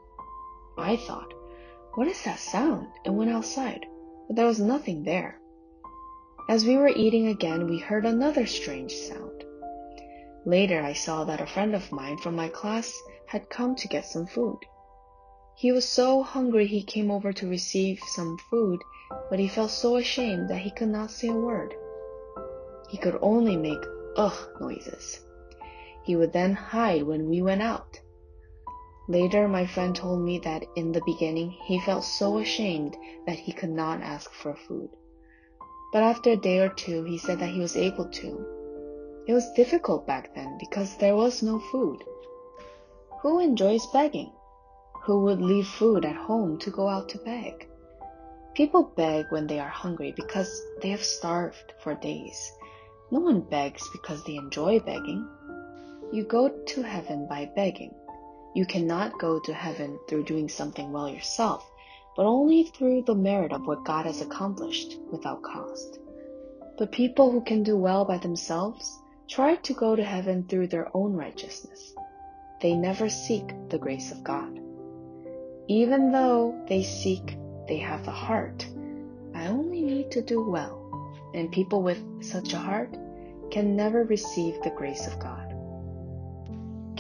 I 0.79 0.97
thought, 0.97 1.33
what 1.95 2.07
is 2.07 2.23
that 2.25 2.39
sound? 2.39 2.89
and 3.05 3.17
went 3.17 3.31
outside, 3.31 3.87
but 4.31 4.37
there 4.37 4.47
was 4.47 4.61
nothing 4.61 5.03
there. 5.03 5.41
As 6.49 6.65
we 6.65 6.77
were 6.77 6.87
eating 6.87 7.27
again, 7.27 7.69
we 7.69 7.81
heard 7.81 8.07
another 8.07 8.47
strange 8.47 8.95
sound. 8.95 9.43
Later, 10.47 10.81
I 10.81 10.93
saw 10.93 11.25
that 11.25 11.41
a 11.41 11.49
friend 11.49 11.75
of 11.75 11.91
mine 11.91 12.17
from 12.17 12.37
my 12.37 12.47
class 12.47 12.97
had 13.27 13.51
come 13.51 13.75
to 13.75 13.89
get 13.89 14.07
some 14.07 14.29
food. 14.29 14.61
He 15.57 15.73
was 15.73 15.85
so 15.85 16.23
hungry 16.23 16.69
he 16.69 16.85
came 16.85 17.11
over 17.11 17.33
to 17.33 17.51
receive 17.51 17.99
some 18.07 18.39
food, 18.49 18.81
but 19.31 19.41
he 19.41 19.49
felt 19.49 19.73
so 19.73 19.97
ashamed 19.97 20.49
that 20.49 20.59
he 20.59 20.71
could 20.71 20.91
not 20.91 21.11
say 21.11 21.27
a 21.27 21.35
word. 21.35 21.75
He 22.89 22.99
could 22.99 23.19
only 23.21 23.57
make 23.57 23.85
ugh 24.15 24.49
noises. 24.61 25.27
He 26.05 26.15
would 26.15 26.33
then 26.33 26.55
hide 26.55 27.03
when 27.03 27.29
we 27.29 27.43
went 27.43 27.63
out. 27.63 27.99
Later, 29.11 29.49
my 29.49 29.67
friend 29.67 29.97
told 29.97 30.21
me 30.21 30.39
that 30.39 30.67
in 30.77 30.93
the 30.93 31.03
beginning 31.05 31.51
he 31.51 31.81
felt 31.81 32.05
so 32.05 32.39
ashamed 32.39 32.97
that 33.27 33.41
he 33.41 33.53
could 33.53 33.71
not 33.71 34.01
ask 34.03 34.31
for 34.31 34.55
food. 34.55 34.89
But 35.93 36.05
after 36.05 36.31
a 36.31 36.37
day 36.37 36.61
or 36.61 36.69
two, 36.69 37.03
he 37.03 37.19
said 37.19 37.41
that 37.41 37.49
he 37.49 37.59
was 37.59 37.77
able 37.77 38.05
to. 38.05 39.25
It 39.27 39.33
was 39.33 39.53
difficult 39.55 40.07
back 40.07 40.33
then 40.37 40.57
because 40.61 40.97
there 40.97 41.17
was 41.17 41.43
no 41.43 41.59
food. 41.59 42.05
Who 43.23 43.41
enjoys 43.41 43.85
begging? 43.89 44.31
Who 45.03 45.25
would 45.25 45.43
leave 45.43 45.67
food 45.67 46.05
at 46.05 46.15
home 46.15 46.57
to 46.59 46.71
go 46.71 46.89
out 46.89 47.09
to 47.09 47.19
beg? 47.19 47.69
People 48.55 48.93
beg 48.95 49.27
when 49.31 49.49
they 49.49 49.59
are 49.59 49.69
hungry 49.69 50.13
because 50.15 50.63
they 50.83 50.91
have 50.91 51.03
starved 51.03 51.73
for 51.83 51.95
days. 51.95 52.53
No 53.11 53.19
one 53.19 53.41
begs 53.41 53.91
because 53.91 54.23
they 54.23 54.37
enjoy 54.37 54.79
begging. 54.79 55.29
You 56.13 56.23
go 56.23 56.49
to 56.49 56.83
heaven 56.83 57.27
by 57.27 57.51
begging. 57.57 57.93
You 58.55 58.67
cannot 58.67 59.19
go 59.19 59.39
to 59.41 59.53
heaven 59.53 59.99
through 60.09 60.25
doing 60.25 60.49
something 60.49 60.93
well 60.93 61.09
yourself 61.09 61.71
but 62.17 62.27
only 62.27 62.65
through 62.65 63.03
the 63.03 63.15
merit 63.15 63.53
of 63.53 63.67
what 63.67 63.85
God 63.85 64.07
has 64.07 64.21
accomplished 64.21 64.99
without 65.11 65.43
cost. 65.43 65.99
But 66.77 66.93
people 66.93 67.31
who 67.31 67.41
can 67.41 67.63
do 67.63 67.77
well 67.77 68.05
by 68.05 68.19
themselves 68.19 68.99
try 69.29 69.57
to 69.57 69.75
go 69.75 69.95
to 69.95 70.05
heaven 70.05 70.47
through 70.47 70.67
their 70.67 70.95
own 70.95 71.15
righteousness. 71.15 71.95
They 72.61 72.75
never 72.75 73.09
seek 73.09 73.55
the 73.69 73.79
grace 73.79 74.13
of 74.13 74.25
God. 74.25 74.61
Even 75.69 76.11
though 76.11 76.63
they 76.69 76.83
seek, 76.83 77.39
they 77.69 77.79
have 77.79 78.05
the 78.05 78.11
heart. 78.11 78.67
I 79.35 79.47
only 79.47 79.81
need 79.81 80.11
to 80.11 80.23
do 80.23 80.43
well, 80.43 81.31
and 81.33 81.53
people 81.53 81.83
with 81.83 82.03
such 82.23 82.53
a 82.53 82.59
heart 82.59 82.95
can 83.51 83.77
never 83.77 84.05
receive 84.05 84.61
the 84.63 84.75
grace 84.77 85.07
of 85.07 85.19
God. 85.21 85.40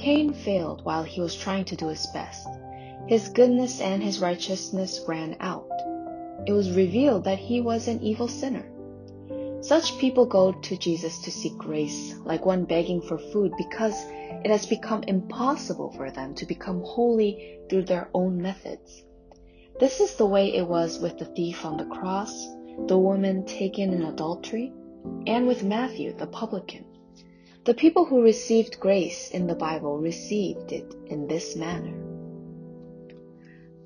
Cain 0.00 0.32
failed 0.32 0.84
while 0.84 1.02
he 1.02 1.20
was 1.20 1.34
trying 1.34 1.66
to 1.66 1.76
do 1.76 1.88
his 1.88 2.06
best 2.08 2.48
his 3.10 3.28
goodness 3.28 3.80
and 3.80 4.00
his 4.00 4.20
righteousness 4.20 5.00
ran 5.08 5.36
out. 5.40 5.68
It 6.46 6.52
was 6.52 6.70
revealed 6.70 7.24
that 7.24 7.40
he 7.40 7.60
was 7.60 7.88
an 7.88 8.00
evil 8.02 8.28
sinner. 8.28 8.70
Such 9.62 9.98
people 9.98 10.26
go 10.26 10.52
to 10.52 10.76
Jesus 10.76 11.20
to 11.22 11.30
seek 11.32 11.58
grace, 11.58 12.14
like 12.24 12.46
one 12.46 12.66
begging 12.66 13.00
for 13.00 13.18
food, 13.18 13.52
because 13.58 14.06
it 14.44 14.46
has 14.50 14.64
become 14.64 15.02
impossible 15.08 15.90
for 15.90 16.10
them 16.10 16.36
to 16.36 16.46
become 16.46 16.82
holy 16.82 17.58
through 17.68 17.82
their 17.82 18.08
own 18.14 18.40
methods. 18.40 19.02
This 19.80 19.98
is 19.98 20.14
the 20.14 20.26
way 20.26 20.54
it 20.54 20.68
was 20.68 21.00
with 21.00 21.18
the 21.18 21.24
thief 21.24 21.64
on 21.64 21.78
the 21.78 21.86
cross, 21.86 22.46
the 22.86 22.96
woman 22.96 23.44
taken 23.44 23.92
in 23.92 24.02
adultery, 24.02 24.72
and 25.26 25.48
with 25.48 25.64
Matthew 25.64 26.12
the 26.16 26.28
publican. 26.28 26.84
The 27.62 27.74
people 27.74 28.06
who 28.06 28.22
received 28.22 28.80
grace 28.80 29.30
in 29.32 29.46
the 29.46 29.54
Bible 29.54 29.98
received 29.98 30.72
it 30.72 30.94
in 31.08 31.26
this 31.26 31.56
manner. 31.56 31.92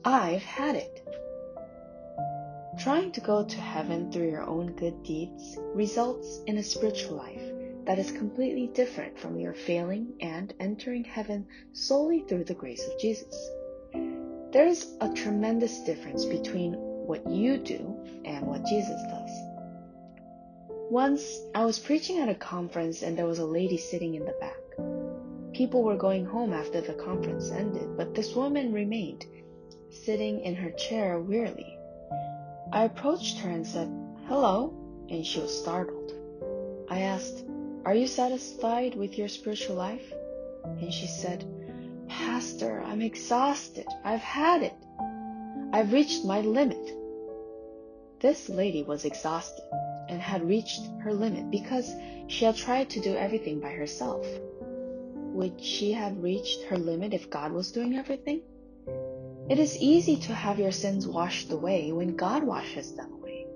I've 0.05 0.45
had 0.45 0.77
it. 0.77 1.03
Trying 2.79 3.11
to 3.13 3.21
go 3.21 3.43
to 3.43 3.57
heaven 3.57 4.13
through 4.13 4.31
your 4.31 4.43
own 4.43 4.77
good 4.77 5.03
deeds 5.03 5.59
results 5.75 6.41
in 6.47 6.59
a 6.59 6.63
spiritual 6.63 7.17
life 7.17 7.43
that 7.85 7.99
is 7.99 8.13
completely 8.13 8.69
different 8.69 9.19
from 9.19 9.41
your 9.41 9.55
failing 9.55 10.15
and 10.21 10.55
entering 10.61 11.03
heaven 11.03 11.45
solely 11.73 12.21
through 12.29 12.45
the 12.45 12.55
grace 12.55 12.87
of 12.87 13.01
Jesus. 13.01 13.51
There 14.53 14.69
is 14.69 14.87
a 15.01 15.13
tremendous 15.13 15.81
difference 15.81 16.25
between 16.25 16.75
what 16.75 17.29
you 17.29 17.59
do 17.59 17.97
and 18.25 18.47
what 18.47 18.65
Jesus 18.67 19.03
does. 19.11 19.54
Once 20.91 21.41
I 21.55 21.65
was 21.65 21.79
preaching 21.79 22.19
at 22.19 22.29
a 22.29 22.35
conference 22.35 23.03
and 23.03 23.17
there 23.17 23.27
was 23.27 23.39
a 23.39 23.47
lady 23.47 23.79
sitting 23.79 24.17
in 24.17 24.27
the 24.27 24.37
back. 24.39 24.61
People 25.55 25.83
were 25.83 25.97
going 25.97 26.27
home 26.27 26.53
after 26.53 26.83
the 26.83 26.93
conference 26.93 27.51
ended, 27.51 27.97
but 27.97 28.15
this 28.15 28.35
woman 28.35 28.71
remained 28.71 29.25
sitting 29.91 30.41
in 30.41 30.55
her 30.55 30.71
chair 30.73 31.19
wearily. 31.19 31.79
I 32.71 32.85
approached 32.85 33.39
her 33.39 33.49
and 33.49 33.67
said, 33.67 33.89
Hello, 34.27 34.75
and 35.09 35.25
she 35.25 35.41
was 35.41 35.59
startled. 35.59 36.13
I 36.91 37.01
asked, 37.01 37.45
Are 37.87 37.95
you 37.95 38.07
satisfied 38.07 38.95
with 38.95 39.17
your 39.17 39.29
spiritual 39.29 39.77
life? 39.77 40.13
And 40.65 40.93
she 40.93 41.07
said, 41.07 41.47
Pastor, 42.09 42.83
I'm 42.83 43.01
exhausted. 43.01 43.87
I've 44.05 44.21
had 44.21 44.63
it. 44.63 44.77
I've 45.73 45.95
reached 45.95 46.27
my 46.27 46.43
limit. 46.43 46.93
This 48.21 48.51
lady 48.51 48.83
was 48.83 49.07
exhausted 49.07 49.65
and 50.15 50.23
had 50.23 50.49
reached 50.49 50.87
her 51.03 51.13
limit 51.13 51.51
because 51.51 51.93
she 52.29 52.45
had 52.45 52.55
tried 52.55 52.89
to 52.89 53.01
do 53.01 53.17
everything 53.17 53.59
by 53.59 53.71
herself. 53.71 54.25
Would 55.11 55.61
she 55.61 55.91
have 55.91 56.23
reached 56.23 56.63
her 56.63 56.79
limit 56.79 57.13
if 57.13 57.29
God 57.29 57.51
was 57.51 57.73
doing 57.73 57.97
everything? 57.97 58.43
It 59.51 59.59
is 59.59 59.77
easy 59.77 60.17
to 60.19 60.33
have 60.33 60.61
your 60.61 60.71
sins 60.71 61.09
washed 61.09 61.51
away 61.51 61.91
when 61.91 62.15
God 62.15 62.45
washes 62.45 62.95
them 62.95 63.13
away. 63.13 63.47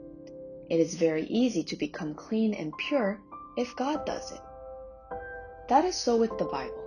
It 0.69 0.81
is 0.81 0.97
very 0.97 1.27
easy 1.27 1.63
to 1.63 1.77
become 1.77 2.15
clean 2.15 2.53
and 2.55 2.77
pure 2.89 3.21
if 3.57 3.77
God 3.77 4.05
does 4.05 4.33
it. 4.33 4.41
That 5.69 5.85
is 5.85 5.95
so 5.95 6.17
with 6.17 6.37
the 6.39 6.45
Bible. 6.45 6.85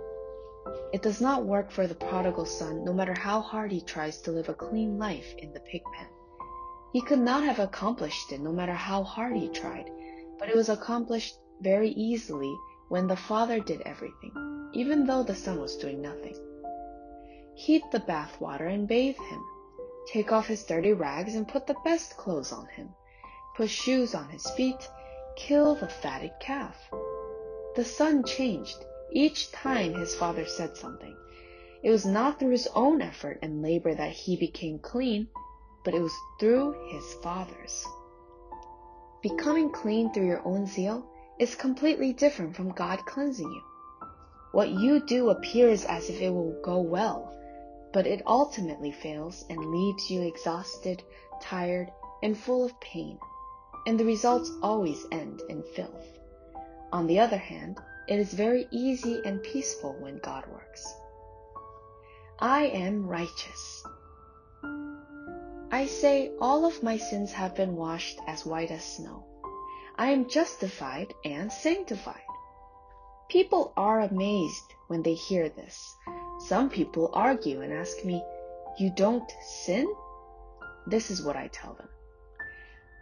It 0.92 1.00
does 1.00 1.22
not 1.22 1.46
work 1.46 1.70
for 1.70 1.86
the 1.86 1.94
prodigal 1.94 2.44
son 2.44 2.84
no 2.84 2.92
matter 2.92 3.14
how 3.18 3.40
hard 3.40 3.72
he 3.72 3.80
tries 3.80 4.20
to 4.20 4.32
live 4.32 4.50
a 4.50 4.54
clean 4.54 4.98
life 4.98 5.34
in 5.38 5.54
the 5.54 5.60
pig 5.60 5.82
pen. 5.96 6.08
He 6.92 7.00
could 7.00 7.20
not 7.20 7.42
have 7.44 7.58
accomplished 7.58 8.32
it 8.32 8.40
no 8.42 8.52
matter 8.52 8.74
how 8.74 9.02
hard 9.02 9.34
he 9.36 9.48
tried, 9.48 9.90
but 10.38 10.50
it 10.50 10.54
was 10.54 10.68
accomplished 10.68 11.38
very 11.62 11.88
easily 11.88 12.54
when 12.88 13.06
the 13.06 13.16
father 13.16 13.60
did 13.60 13.80
everything, 13.86 14.70
even 14.74 15.06
though 15.06 15.22
the 15.22 15.34
son 15.34 15.58
was 15.58 15.78
doing 15.78 16.02
nothing. 16.02 16.36
Heat 17.54 17.82
the 17.92 18.00
bath 18.00 18.38
water 18.42 18.66
and 18.66 18.86
bathe 18.86 19.16
him. 19.16 19.42
Take 20.12 20.32
off 20.32 20.46
his 20.48 20.64
dirty 20.64 20.92
rags 20.92 21.34
and 21.34 21.48
put 21.48 21.66
the 21.66 21.76
best 21.82 22.18
clothes 22.18 22.52
on 22.52 22.66
him. 22.66 22.90
Put 23.56 23.70
shoes 23.70 24.14
on 24.14 24.28
his 24.28 24.50
feet. 24.50 24.86
Kill 25.36 25.74
the 25.74 25.88
fatted 25.88 26.32
calf. 26.40 26.76
The 27.74 27.86
son 27.86 28.22
changed 28.22 28.84
each 29.12 29.50
time 29.50 29.94
his 29.94 30.14
father 30.14 30.44
said 30.44 30.76
something. 30.76 31.16
It 31.82 31.90
was 31.90 32.04
not 32.04 32.38
through 32.38 32.50
his 32.50 32.68
own 32.74 33.00
effort 33.00 33.38
and 33.40 33.62
labor 33.62 33.94
that 33.94 34.12
he 34.12 34.36
became 34.36 34.78
clean, 34.78 35.28
but 35.84 35.94
it 35.94 36.00
was 36.00 36.14
through 36.38 36.72
his 36.88 37.14
father's. 37.22 37.86
Becoming 39.22 39.70
clean 39.70 40.12
through 40.12 40.26
your 40.26 40.46
own 40.46 40.66
zeal 40.66 41.06
is 41.38 41.54
completely 41.54 42.12
different 42.12 42.56
from 42.56 42.72
God 42.72 43.04
cleansing 43.06 43.50
you. 43.50 43.62
What 44.52 44.70
you 44.70 45.00
do 45.06 45.30
appears 45.30 45.84
as 45.84 46.10
if 46.10 46.20
it 46.20 46.30
will 46.30 46.60
go 46.62 46.80
well, 46.80 47.32
but 47.92 48.06
it 48.06 48.22
ultimately 48.26 48.92
fails 48.92 49.44
and 49.48 49.70
leaves 49.70 50.10
you 50.10 50.22
exhausted, 50.22 51.02
tired, 51.40 51.90
and 52.22 52.36
full 52.36 52.64
of 52.64 52.78
pain, 52.80 53.18
and 53.86 53.98
the 53.98 54.04
results 54.04 54.50
always 54.62 55.06
end 55.10 55.42
in 55.48 55.62
filth. 55.74 56.18
On 56.92 57.06
the 57.06 57.18
other 57.18 57.38
hand, 57.38 57.78
it 58.08 58.18
is 58.18 58.34
very 58.34 58.66
easy 58.70 59.20
and 59.24 59.42
peaceful 59.42 59.96
when 60.00 60.18
God 60.18 60.46
works. 60.52 60.94
I 62.38 62.64
am 62.66 63.06
righteous. 63.06 63.84
I 65.72 65.86
say 65.86 66.30
all 66.38 66.66
of 66.66 66.82
my 66.82 66.98
sins 66.98 67.32
have 67.32 67.54
been 67.54 67.76
washed 67.76 68.20
as 68.26 68.44
white 68.44 68.70
as 68.70 68.84
snow. 68.84 69.24
I 69.96 70.10
am 70.10 70.28
justified 70.28 71.14
and 71.24 71.50
sanctified. 71.50 72.20
People 73.30 73.72
are 73.74 74.00
amazed 74.00 74.74
when 74.88 75.02
they 75.02 75.14
hear 75.14 75.48
this, 75.48 75.96
some 76.40 76.68
people 76.68 77.08
argue 77.14 77.62
and 77.62 77.72
ask 77.72 78.04
me, 78.04 78.22
You 78.78 78.90
don't 78.90 79.32
sin? 79.42 79.90
This 80.86 81.10
is 81.10 81.22
what 81.22 81.36
I 81.36 81.48
tell 81.48 81.72
them. 81.72 81.88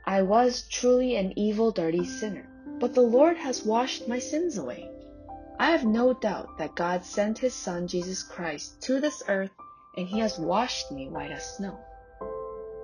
I 0.04 0.22
was 0.22 0.68
truly 0.68 1.16
an 1.16 1.32
evil, 1.36 1.72
dirty 1.72 2.04
sinner, 2.04 2.48
but 2.78 2.94
the 2.94 3.00
Lord 3.00 3.36
has 3.38 3.64
washed 3.64 4.06
my 4.06 4.20
sins 4.20 4.58
away. 4.58 4.88
I 5.58 5.70
have 5.70 5.84
no 5.84 6.12
doubt 6.12 6.58
that 6.58 6.76
God 6.76 7.04
sent 7.04 7.38
His 7.38 7.54
Son 7.54 7.88
Jesus 7.88 8.22
Christ 8.22 8.80
to 8.82 9.00
this 9.00 9.22
earth 9.26 9.50
and 9.96 10.06
He 10.06 10.20
has 10.20 10.38
washed 10.38 10.92
me 10.92 11.08
white 11.08 11.32
as 11.32 11.56
snow. 11.56 11.78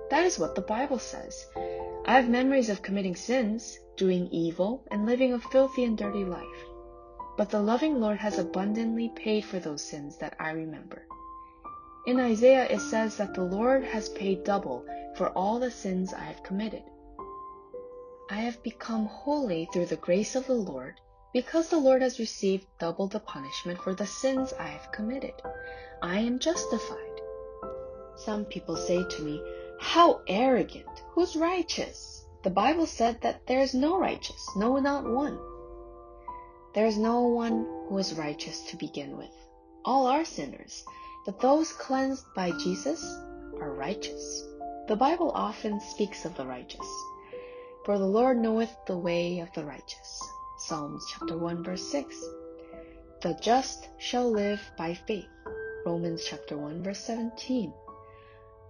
That 0.09 0.25
is 0.25 0.39
what 0.39 0.55
the 0.55 0.61
Bible 0.61 0.99
says. 0.99 1.45
I 2.05 2.15
have 2.15 2.29
memories 2.29 2.69
of 2.69 2.81
committing 2.81 3.15
sins, 3.15 3.77
doing 3.97 4.27
evil, 4.31 4.83
and 4.89 5.05
living 5.05 5.33
a 5.33 5.39
filthy 5.39 5.83
and 5.83 5.97
dirty 5.97 6.23
life. 6.23 6.63
But 7.37 7.49
the 7.49 7.59
loving 7.59 7.99
Lord 7.99 8.17
has 8.17 8.39
abundantly 8.39 9.11
paid 9.15 9.43
for 9.43 9.59
those 9.59 9.83
sins 9.83 10.17
that 10.17 10.35
I 10.39 10.51
remember. 10.51 11.05
In 12.05 12.19
Isaiah, 12.21 12.67
it 12.69 12.79
says 12.79 13.17
that 13.17 13.33
the 13.33 13.43
Lord 13.43 13.83
has 13.83 14.07
paid 14.07 14.45
double 14.45 14.85
for 15.17 15.29
all 15.29 15.59
the 15.59 15.69
sins 15.69 16.13
I 16.13 16.23
have 16.23 16.41
committed. 16.41 16.83
I 18.29 18.35
have 18.35 18.63
become 18.63 19.05
holy 19.07 19.67
through 19.73 19.87
the 19.87 19.97
grace 19.97 20.35
of 20.35 20.47
the 20.47 20.53
Lord, 20.53 20.99
because 21.33 21.67
the 21.67 21.79
Lord 21.79 22.01
has 22.01 22.19
received 22.19 22.65
double 22.79 23.07
the 23.07 23.19
punishment 23.19 23.81
for 23.81 23.93
the 23.93 24.07
sins 24.07 24.53
I 24.53 24.67
have 24.67 24.91
committed. 24.91 25.33
I 26.01 26.19
am 26.19 26.39
justified. 26.39 27.21
Some 28.15 28.45
people 28.45 28.77
say 28.77 29.03
to 29.03 29.21
me, 29.21 29.41
How 29.79 30.21
arrogant! 30.27 31.03
Who's 31.11 31.35
righteous? 31.35 32.25
The 32.43 32.49
Bible 32.49 32.85
said 32.85 33.21
that 33.21 33.45
there 33.47 33.59
is 33.59 33.73
no 33.73 33.97
righteous, 33.97 34.47
no, 34.55 34.77
not 34.77 35.03
one. 35.03 35.39
There 36.73 36.85
is 36.85 36.97
no 36.97 37.23
one 37.23 37.65
who 37.87 37.97
is 37.97 38.13
righteous 38.13 38.61
to 38.69 38.77
begin 38.77 39.17
with. 39.17 39.33
All 39.85 40.07
are 40.07 40.25
sinners, 40.25 40.83
but 41.25 41.39
those 41.39 41.71
cleansed 41.73 42.25
by 42.35 42.51
Jesus 42.51 43.03
are 43.59 43.73
righteous. 43.73 44.43
The 44.87 44.95
Bible 44.95 45.31
often 45.31 45.79
speaks 45.79 46.25
of 46.25 46.35
the 46.35 46.45
righteous. 46.45 46.87
For 47.83 47.97
the 47.97 48.05
Lord 48.05 48.37
knoweth 48.37 48.75
the 48.85 48.97
way 48.97 49.39
of 49.39 49.51
the 49.53 49.65
righteous. 49.65 50.21
Psalms 50.59 51.05
chapter 51.09 51.37
1 51.37 51.63
verse 51.63 51.87
6. 51.91 52.15
The 53.21 53.33
just 53.41 53.89
shall 53.97 54.29
live 54.31 54.61
by 54.77 54.93
faith. 54.93 55.29
Romans 55.85 56.23
chapter 56.25 56.57
1 56.57 56.83
verse 56.83 56.99
17. 56.99 57.73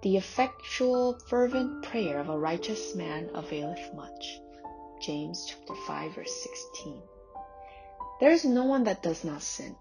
The 0.03 0.17
effectual 0.17 1.19
fervent 1.27 1.83
prayer 1.83 2.19
of 2.19 2.29
a 2.29 2.37
righteous 2.37 2.93
man 2.95 3.29
availeth 3.33 3.93
much. 3.95 4.39
James 5.01 5.45
chapter 5.47 5.73
5 5.87 6.15
verse 6.15 6.43
16. 6.43 7.01
There 8.19 8.31
is 8.31 8.45
no 8.45 8.65
one 8.65 8.83
that 8.83 9.01
does 9.01 9.23
not 9.23 9.41
sin. 9.41 9.75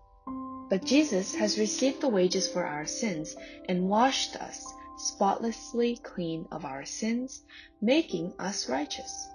But 0.69 0.85
Jesus 0.85 1.35
has 1.35 1.59
received 1.59 2.01
the 2.01 2.09
wages 2.09 2.49
for 2.49 2.65
our 2.65 2.87
sins 2.87 3.37
and 3.69 3.89
washed 3.89 4.37
us 4.37 4.67
spotlessly 4.97 5.97
clean 5.99 6.49
of 6.51 6.65
our 6.65 6.85
sins, 6.85 7.43
making 7.81 8.33
us 8.39 8.69
righteous. 8.69 9.29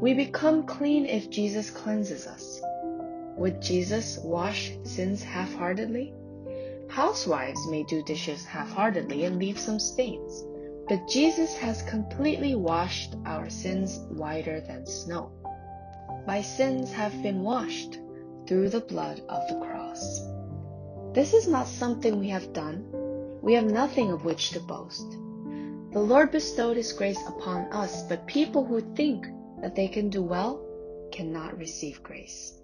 We 0.00 0.14
become 0.14 0.66
clean 0.66 1.06
if 1.06 1.30
Jesus 1.30 1.70
cleanses 1.70 2.26
us. 2.26 2.60
Would 3.36 3.62
Jesus 3.62 4.18
wash 4.18 4.72
sins 4.84 5.22
half 5.22 5.52
heartedly? 5.54 6.14
Housewives 6.94 7.66
may 7.66 7.82
do 7.82 8.04
dishes 8.04 8.44
half 8.44 8.70
heartedly 8.70 9.24
and 9.24 9.36
leave 9.36 9.58
some 9.58 9.80
stains, 9.80 10.44
but 10.88 11.08
Jesus 11.08 11.56
has 11.56 11.82
completely 11.82 12.54
washed 12.54 13.16
our 13.26 13.50
sins 13.50 13.98
whiter 14.10 14.60
than 14.60 14.86
snow. 14.86 15.32
My 16.24 16.40
sins 16.40 16.92
have 16.92 17.20
been 17.20 17.42
washed 17.42 17.98
through 18.46 18.68
the 18.68 18.78
blood 18.78 19.20
of 19.28 19.48
the 19.48 19.58
cross. 19.58 20.20
This 21.12 21.34
is 21.34 21.48
not 21.48 21.66
something 21.66 22.20
we 22.20 22.28
have 22.28 22.52
done 22.52 22.88
we 23.42 23.54
have 23.54 23.70
nothing 23.70 24.12
of 24.12 24.24
which 24.24 24.52
to 24.52 24.60
boast. 24.60 25.10
The 25.90 26.00
Lord 26.00 26.30
bestowed 26.30 26.76
His 26.76 26.92
grace 26.92 27.20
upon 27.26 27.72
us, 27.72 28.04
but 28.04 28.26
people 28.26 28.64
who 28.64 28.80
think 28.94 29.26
that 29.60 29.74
they 29.74 29.88
can 29.88 30.10
do 30.10 30.22
well 30.22 30.64
cannot 31.12 31.58
receive 31.58 32.02
grace. 32.04 32.54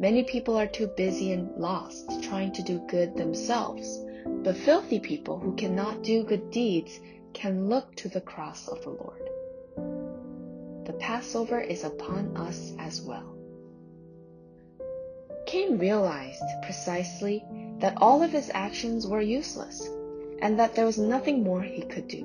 Many 0.00 0.22
people 0.22 0.56
are 0.56 0.68
too 0.68 0.86
busy 0.86 1.32
and 1.32 1.50
lost 1.56 2.22
trying 2.22 2.52
to 2.52 2.62
do 2.62 2.78
good 2.88 3.16
themselves, 3.16 3.98
but 4.26 4.56
filthy 4.56 5.00
people 5.00 5.40
who 5.40 5.56
cannot 5.56 6.04
do 6.04 6.22
good 6.22 6.52
deeds 6.52 7.00
can 7.32 7.68
look 7.68 7.96
to 7.96 8.08
the 8.08 8.20
cross 8.20 8.68
of 8.68 8.80
the 8.82 8.90
Lord. 8.90 9.28
The 10.86 10.92
Passover 10.94 11.60
is 11.60 11.82
upon 11.82 12.36
us 12.36 12.74
as 12.78 13.02
well. 13.02 13.34
Cain 15.46 15.78
realized 15.78 16.44
precisely 16.62 17.44
that 17.80 17.98
all 18.00 18.22
of 18.22 18.30
his 18.30 18.50
actions 18.54 19.04
were 19.06 19.20
useless 19.20 19.88
and 20.40 20.60
that 20.60 20.76
there 20.76 20.86
was 20.86 20.98
nothing 20.98 21.42
more 21.42 21.62
he 21.62 21.82
could 21.82 22.06
do. 22.06 22.24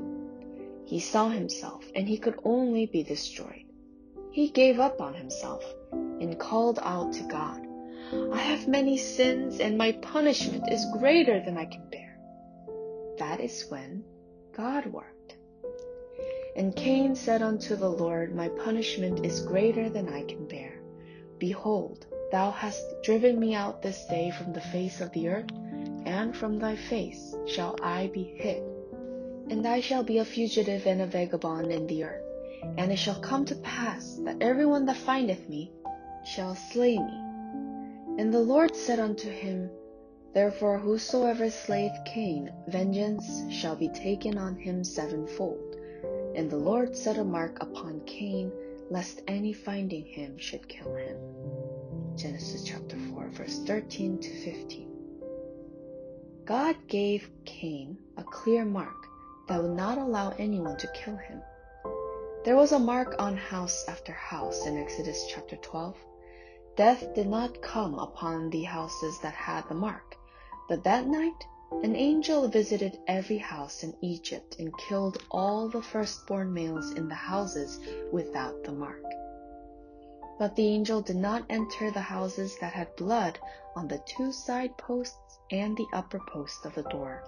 He 0.85 0.99
saw 0.99 1.29
himself, 1.29 1.83
and 1.95 2.07
he 2.07 2.17
could 2.17 2.39
only 2.43 2.85
be 2.85 3.01
destroyed. 3.01 3.65
He 4.31 4.49
gave 4.49 4.79
up 4.79 5.01
on 5.01 5.15
himself 5.15 5.63
and 5.91 6.37
called 6.37 6.79
out 6.81 7.13
to 7.13 7.23
God, 7.23 7.62
I 8.31 8.37
have 8.37 8.67
many 8.67 8.97
sins, 8.97 9.59
and 9.59 9.77
my 9.77 9.91
punishment 9.93 10.71
is 10.71 10.85
greater 10.97 11.39
than 11.39 11.57
I 11.57 11.65
can 11.65 11.89
bear. 11.89 12.17
That 13.17 13.39
is 13.39 13.65
when 13.69 14.03
God 14.55 14.85
worked. 14.85 15.35
And 16.55 16.75
Cain 16.75 17.15
said 17.15 17.41
unto 17.41 17.75
the 17.75 17.89
Lord, 17.89 18.35
My 18.35 18.49
punishment 18.49 19.25
is 19.25 19.39
greater 19.41 19.89
than 19.89 20.09
I 20.09 20.23
can 20.23 20.47
bear. 20.47 20.79
Behold, 21.39 22.05
thou 22.31 22.51
hast 22.51 22.83
driven 23.03 23.39
me 23.39 23.55
out 23.55 23.81
this 23.81 24.05
day 24.05 24.31
from 24.31 24.53
the 24.53 24.61
face 24.61 25.01
of 25.01 25.11
the 25.11 25.29
earth, 25.29 25.49
and 26.05 26.35
from 26.35 26.59
thy 26.59 26.75
face 26.75 27.35
shall 27.47 27.75
I 27.81 28.07
be 28.13 28.23
hid. 28.23 28.63
And 29.49 29.67
I 29.67 29.81
shall 29.81 30.03
be 30.03 30.19
a 30.19 30.25
fugitive 30.25 30.85
and 30.85 31.01
a 31.01 31.07
vagabond 31.07 31.71
in 31.71 31.87
the 31.87 32.03
earth. 32.03 32.23
And 32.77 32.91
it 32.91 32.97
shall 32.97 33.19
come 33.19 33.45
to 33.45 33.55
pass 33.55 34.19
that 34.23 34.41
every 34.41 34.65
one 34.65 34.85
that 34.85 34.97
findeth 34.97 35.49
me 35.49 35.71
shall 36.23 36.55
slay 36.55 36.97
me. 36.97 37.22
And 38.15 38.31
the 38.31 38.39
Lord 38.39 38.75
said 38.75 38.99
unto 38.99 39.29
him, 39.29 39.71
Therefore 40.33 40.77
whosoever 40.77 41.49
slayeth 41.49 41.97
Cain, 42.05 42.53
vengeance 42.67 43.51
shall 43.51 43.75
be 43.75 43.89
taken 43.89 44.37
on 44.37 44.55
him 44.55 44.83
sevenfold. 44.83 45.77
And 46.35 46.49
the 46.49 46.57
Lord 46.57 46.95
set 46.95 47.17
a 47.17 47.23
mark 47.23 47.61
upon 47.61 48.01
Cain, 48.05 48.51
lest 48.91 49.21
any 49.27 49.51
finding 49.51 50.05
him 50.05 50.37
should 50.37 50.67
kill 50.67 50.95
him. 50.95 51.17
Genesis 52.15 52.63
chapter 52.63 52.97
4, 52.97 53.29
verse 53.29 53.59
13 53.65 54.19
to 54.19 54.29
15. 54.43 54.89
God 56.45 56.75
gave 56.87 57.29
Cain 57.45 57.97
a 58.17 58.23
clear 58.23 58.63
mark 58.63 59.07
that 59.47 59.61
would 59.61 59.75
not 59.75 59.97
allow 59.97 60.35
anyone 60.37 60.77
to 60.77 60.87
kill 60.93 61.15
him. 61.15 61.41
There 62.45 62.55
was 62.55 62.73
a 62.73 62.79
mark 62.79 63.15
on 63.19 63.37
house 63.37 63.85
after 63.87 64.11
house 64.13 64.67
in 64.67 64.77
Exodus 64.77 65.25
chapter 65.29 65.55
12. 65.55 65.95
Death 66.75 67.13
did 67.13 67.27
not 67.27 67.61
come 67.61 67.99
upon 67.99 68.49
the 68.49 68.63
houses 68.63 69.19
that 69.19 69.35
had 69.35 69.69
the 69.69 69.75
mark, 69.75 70.17
but 70.67 70.83
that 70.83 71.05
night 71.05 71.45
an 71.83 71.95
angel 71.95 72.47
visited 72.47 72.99
every 73.05 73.37
house 73.37 73.83
in 73.83 73.95
Egypt 74.01 74.55
and 74.57 74.75
killed 74.79 75.21
all 75.29 75.69
the 75.69 75.83
firstborn 75.83 76.51
males 76.51 76.91
in 76.93 77.07
the 77.07 77.13
houses 77.13 77.79
without 78.11 78.63
the 78.63 78.71
mark. 78.71 79.03
But 80.39 80.55
the 80.55 80.65
angel 80.65 80.99
did 81.01 81.17
not 81.17 81.45
enter 81.47 81.91
the 81.91 82.01
houses 82.01 82.57
that 82.59 82.73
had 82.73 82.95
blood 82.95 83.37
on 83.75 83.87
the 83.87 84.01
two 84.07 84.31
side 84.31 84.75
posts 84.75 85.37
and 85.51 85.77
the 85.77 85.87
upper 85.93 86.21
post 86.27 86.65
of 86.65 86.73
the 86.73 86.89
door. 86.89 87.23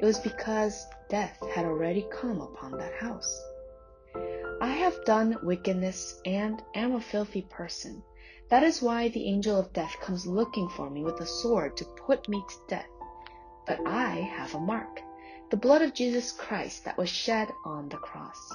It 0.00 0.04
was 0.04 0.18
because 0.18 0.84
death 1.08 1.38
had 1.54 1.66
already 1.66 2.02
come 2.10 2.40
upon 2.40 2.72
that 2.78 2.94
house. 2.94 3.40
I 4.60 4.70
have 4.70 5.04
done 5.04 5.38
wickedness 5.44 6.20
and 6.24 6.60
am 6.74 6.96
a 6.96 7.00
filthy 7.00 7.42
person. 7.42 8.02
That 8.52 8.64
is 8.64 8.82
why 8.82 9.08
the 9.08 9.24
angel 9.24 9.58
of 9.58 9.72
death 9.72 9.96
comes 10.02 10.26
looking 10.26 10.68
for 10.68 10.90
me 10.90 11.02
with 11.02 11.18
a 11.22 11.26
sword 11.26 11.74
to 11.78 11.86
put 11.86 12.28
me 12.28 12.44
to 12.46 12.54
death. 12.68 12.90
But 13.66 13.80
I 13.86 14.16
have 14.16 14.54
a 14.54 14.60
mark, 14.60 15.00
the 15.48 15.56
blood 15.56 15.80
of 15.80 15.94
Jesus 15.94 16.32
Christ 16.32 16.84
that 16.84 16.98
was 16.98 17.08
shed 17.08 17.50
on 17.64 17.88
the 17.88 17.96
cross. 17.96 18.52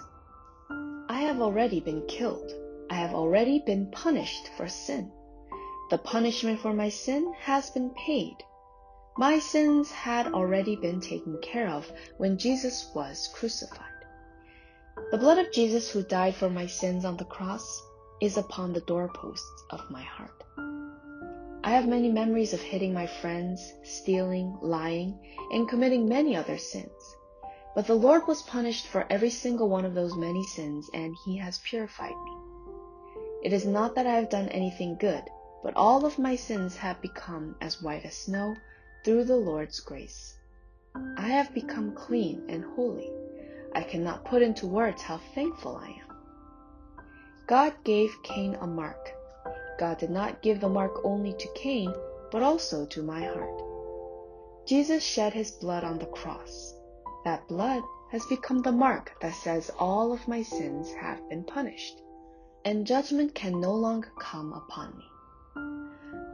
I 1.10 1.22
have 1.22 1.42
already 1.42 1.80
been 1.80 2.06
killed. 2.06 2.52
I 2.92 2.94
have 2.94 3.16
already 3.16 3.58
been 3.66 3.90
punished 3.90 4.50
for 4.56 4.68
sin. 4.68 5.12
The 5.90 5.98
punishment 5.98 6.60
for 6.60 6.74
my 6.74 6.90
sin 6.90 7.34
has 7.40 7.72
been 7.72 7.90
paid. 7.96 8.38
My 9.18 9.40
sins 9.40 9.90
had 9.90 10.28
already 10.28 10.76
been 10.76 11.02
taken 11.02 11.40
care 11.42 11.70
of 11.70 11.92
when 12.18 12.38
Jesus 12.38 12.92
was 12.94 13.30
crucified. 13.34 14.06
The 15.10 15.18
blood 15.18 15.40
of 15.40 15.52
Jesus 15.52 15.90
who 15.90 16.04
died 16.04 16.36
for 16.36 16.52
my 16.52 16.68
sins 16.68 17.04
on 17.04 17.18
the 17.18 17.26
cross 17.26 17.82
is 18.20 18.38
upon 18.38 18.74
the 18.74 18.82
doorposts 18.82 19.64
of 19.70 19.90
my 19.92 20.02
heart. 20.02 20.44
I 21.64 21.72
have 21.72 21.88
many 21.88 22.12
memories 22.12 22.54
of 22.54 22.62
hitting 22.62 22.94
my 22.94 23.06
friends, 23.06 23.74
stealing, 23.84 24.58
lying, 24.62 25.20
and 25.52 25.68
committing 25.68 26.08
many 26.08 26.36
other 26.36 26.58
sins. 26.58 27.16
But 27.76 27.86
the 27.86 27.96
Lord 27.96 28.26
was 28.26 28.42
punished 28.42 28.88
for 28.88 29.06
every 29.10 29.30
single 29.30 29.70
one 29.70 29.86
of 29.86 29.94
those 29.94 30.16
many 30.16 30.44
sins, 30.44 30.90
and 30.94 31.16
He 31.26 31.38
has 31.38 31.60
purified 31.60 32.16
me. 32.26 32.38
It 33.44 33.54
is 33.54 33.66
not 33.66 33.96
that 33.96 34.08
I 34.08 34.14
have 34.14 34.30
done 34.30 34.50
anything 34.50 34.96
good, 34.96 35.24
but 35.64 35.76
all 35.76 36.06
of 36.06 36.18
my 36.18 36.36
sins 36.36 36.76
have 36.78 37.02
become 37.02 37.56
as 37.62 37.82
white 37.82 38.06
as 38.06 38.16
snow 38.16 38.56
through 39.04 39.26
the 39.26 39.36
Lord's 39.36 39.80
grace. 39.80 40.38
I 41.18 41.28
have 41.28 41.54
become 41.54 41.94
clean 41.94 42.46
and 42.50 42.64
holy. 42.64 43.12
I 43.76 43.84
cannot 43.84 44.26
put 44.26 44.42
into 44.42 44.66
words 44.66 45.02
how 45.02 45.20
thankful 45.36 45.76
I 45.76 45.90
am. 45.90 46.07
God 47.48 47.74
gave 47.86 48.22
Cain 48.24 48.56
a 48.56 48.68
mark. 48.68 49.14
God 49.80 50.00
did 50.00 50.10
not 50.10 50.42
give 50.42 50.60
the 50.60 50.68
mark 50.68 51.00
only 51.06 51.32
to 51.32 51.48
Cain, 51.56 51.94
but 52.30 52.44
also 52.44 52.86
to 52.88 53.02
my 53.02 53.24
heart. 53.24 53.62
Jesus 54.68 55.02
shed 55.02 55.32
his 55.32 55.52
blood 55.52 55.86
on 55.86 55.98
the 55.98 56.08
cross. 56.08 56.76
That 57.24 57.48
blood 57.48 57.84
has 58.12 58.26
become 58.26 58.62
the 58.62 58.74
mark 58.74 59.14
that 59.22 59.34
says 59.34 59.72
all 59.80 60.12
of 60.12 60.28
my 60.28 60.44
sins 60.44 60.92
have 60.92 61.30
been 61.30 61.46
punished, 61.46 62.02
and 62.66 62.86
judgment 62.86 63.34
can 63.34 63.62
no 63.62 63.74
longer 63.74 64.12
come 64.20 64.52
upon 64.52 64.98
me. 64.98 65.10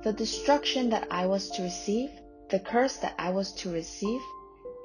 The 0.04 0.14
destruction 0.14 0.90
that 0.90 1.08
I 1.12 1.28
was 1.28 1.52
to 1.52 1.62
receive 1.62 2.10
the 2.50 2.60
curse 2.60 2.98
that 2.98 3.14
I 3.20 3.30
was 3.30 3.54
to 3.62 3.72
receive, 3.72 4.22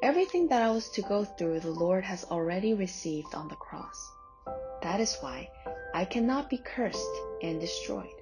everything 0.02 0.48
that 0.48 0.60
I 0.60 0.70
was 0.70 0.90
to 0.90 1.02
go 1.02 1.24
through, 1.24 1.60
the 1.60 1.70
Lord 1.70 2.04
has 2.04 2.24
already 2.24 2.74
received 2.74 3.34
on 3.34 3.48
the 3.48 3.56
cross. 3.56 4.10
That 4.82 5.00
is 5.00 5.16
why 5.20 5.48
I 5.94 6.04
cannot 6.04 6.50
be 6.50 6.58
cursed 6.58 7.16
and 7.42 7.60
destroyed. 7.60 8.20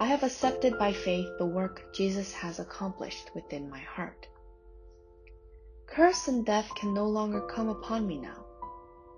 I 0.00 0.06
have 0.06 0.22
accepted 0.22 0.78
by 0.78 0.92
faith 0.92 1.28
the 1.38 1.46
work 1.46 1.94
Jesus 1.94 2.32
has 2.32 2.58
accomplished 2.58 3.34
within 3.34 3.70
my 3.70 3.80
heart. 3.80 4.26
Curse 5.86 6.28
and 6.28 6.44
death 6.44 6.68
can 6.74 6.94
no 6.94 7.06
longer 7.06 7.40
come 7.42 7.68
upon 7.68 8.06
me 8.06 8.18
now. 8.18 8.44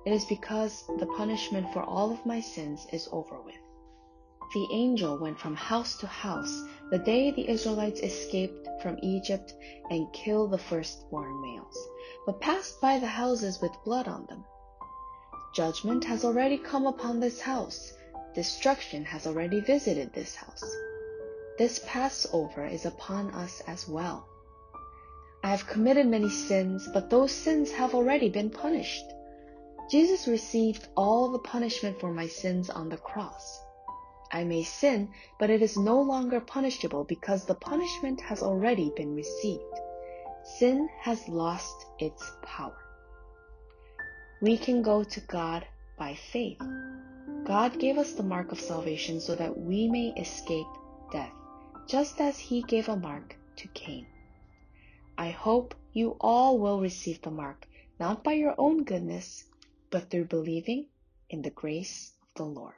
It 0.05 0.13
is 0.13 0.25
because 0.25 0.85
the 0.99 1.07
punishment 1.07 1.73
for 1.73 1.83
all 1.83 2.13
of 2.13 2.27
my 2.27 2.41
sins 2.41 2.87
is 2.93 3.09
over 3.13 3.41
with. 3.41 3.55
The 4.55 4.69
angel 4.73 5.19
went 5.19 5.39
from 5.39 5.57
house 5.57 5.97
to 5.99 6.07
house 6.07 6.63
the 6.91 6.99
day 6.99 7.31
the 7.31 7.49
Israelites 7.49 8.01
escaped 8.01 8.69
from 8.83 8.99
Egypt 9.03 9.55
and 9.91 10.13
killed 10.13 10.51
the 10.51 10.59
firstborn 10.59 11.41
males, 11.41 11.77
but 12.27 12.41
passed 12.41 12.81
by 12.81 12.99
the 12.99 13.07
houses 13.07 13.61
with 13.61 13.73
blood 13.85 14.07
on 14.07 14.27
them. 14.27 14.45
Judgment 15.55 16.05
has 16.05 16.25
already 16.25 16.59
come 16.59 16.87
upon 16.87 17.21
this 17.21 17.41
house. 17.41 17.93
Destruction 18.35 19.05
has 19.05 19.27
already 19.27 19.61
visited 19.61 20.13
this 20.13 20.35
house. 20.35 20.65
This 21.59 21.81
Passover 21.87 22.67
is 22.67 22.85
upon 22.85 23.31
us 23.31 23.63
as 23.67 23.89
well. 23.89 24.29
I 25.43 25.49
have 25.49 25.67
committed 25.67 26.07
many 26.07 26.29
sins, 26.29 26.89
but 26.93 27.09
those 27.09 27.33
sins 27.33 27.73
have 27.73 27.95
already 27.95 28.29
been 28.29 28.51
punished. 28.51 29.05
Jesus 29.91 30.27
received 30.27 30.89
all 30.97 31.31
the 31.31 31.39
punishment 31.39 32.01
for 32.01 32.13
my 32.13 32.27
sins 32.27 32.69
on 32.69 32.89
the 32.89 32.97
cross. 32.97 33.61
I 34.33 34.45
may 34.45 34.65
sin, 34.65 35.11
but 35.39 35.51
it 35.51 35.63
is 35.63 35.77
no 35.77 36.01
longer 36.03 36.41
punishable 36.41 37.05
because 37.05 37.47
the 37.47 37.55
punishment 37.55 38.21
has 38.21 38.43
already 38.43 38.93
been 38.97 39.15
received. 39.15 39.63
Sin 40.59 40.89
has 41.01 41.29
lost 41.29 41.87
its 41.99 42.33
power. 42.43 42.86
We 44.43 44.59
can 44.59 44.83
go 44.83 45.03
to 45.03 45.21
God 45.21 45.67
by 45.97 46.15
faith. 46.15 46.61
God 47.45 47.79
gave 47.79 47.97
us 47.97 48.13
the 48.13 48.23
mark 48.23 48.53
of 48.53 48.61
salvation 48.61 49.19
so 49.19 49.35
that 49.35 49.59
we 49.59 49.89
may 49.89 50.09
escape 50.09 50.67
death, 51.11 51.33
just 51.89 52.21
as 52.21 52.39
He 52.39 52.63
gave 52.63 52.91
a 52.91 52.97
mark 52.97 53.35
to 53.57 53.69
Cain. 53.69 54.07
I 55.17 55.31
hope 55.31 55.75
you 55.95 56.19
all 56.21 56.59
will 56.59 56.83
receive 56.83 57.23
the 57.23 57.31
mark, 57.31 57.67
not 57.99 58.23
by 58.23 58.35
your 58.35 58.55
own 58.59 58.85
goodness, 58.85 59.45
but 59.91 60.11
through 60.11 60.27
believing 60.27 60.89
in 61.31 61.41
the 61.41 61.51
grace 61.51 62.13
of 62.21 62.29
the 62.35 62.45
Lord. 62.45 62.75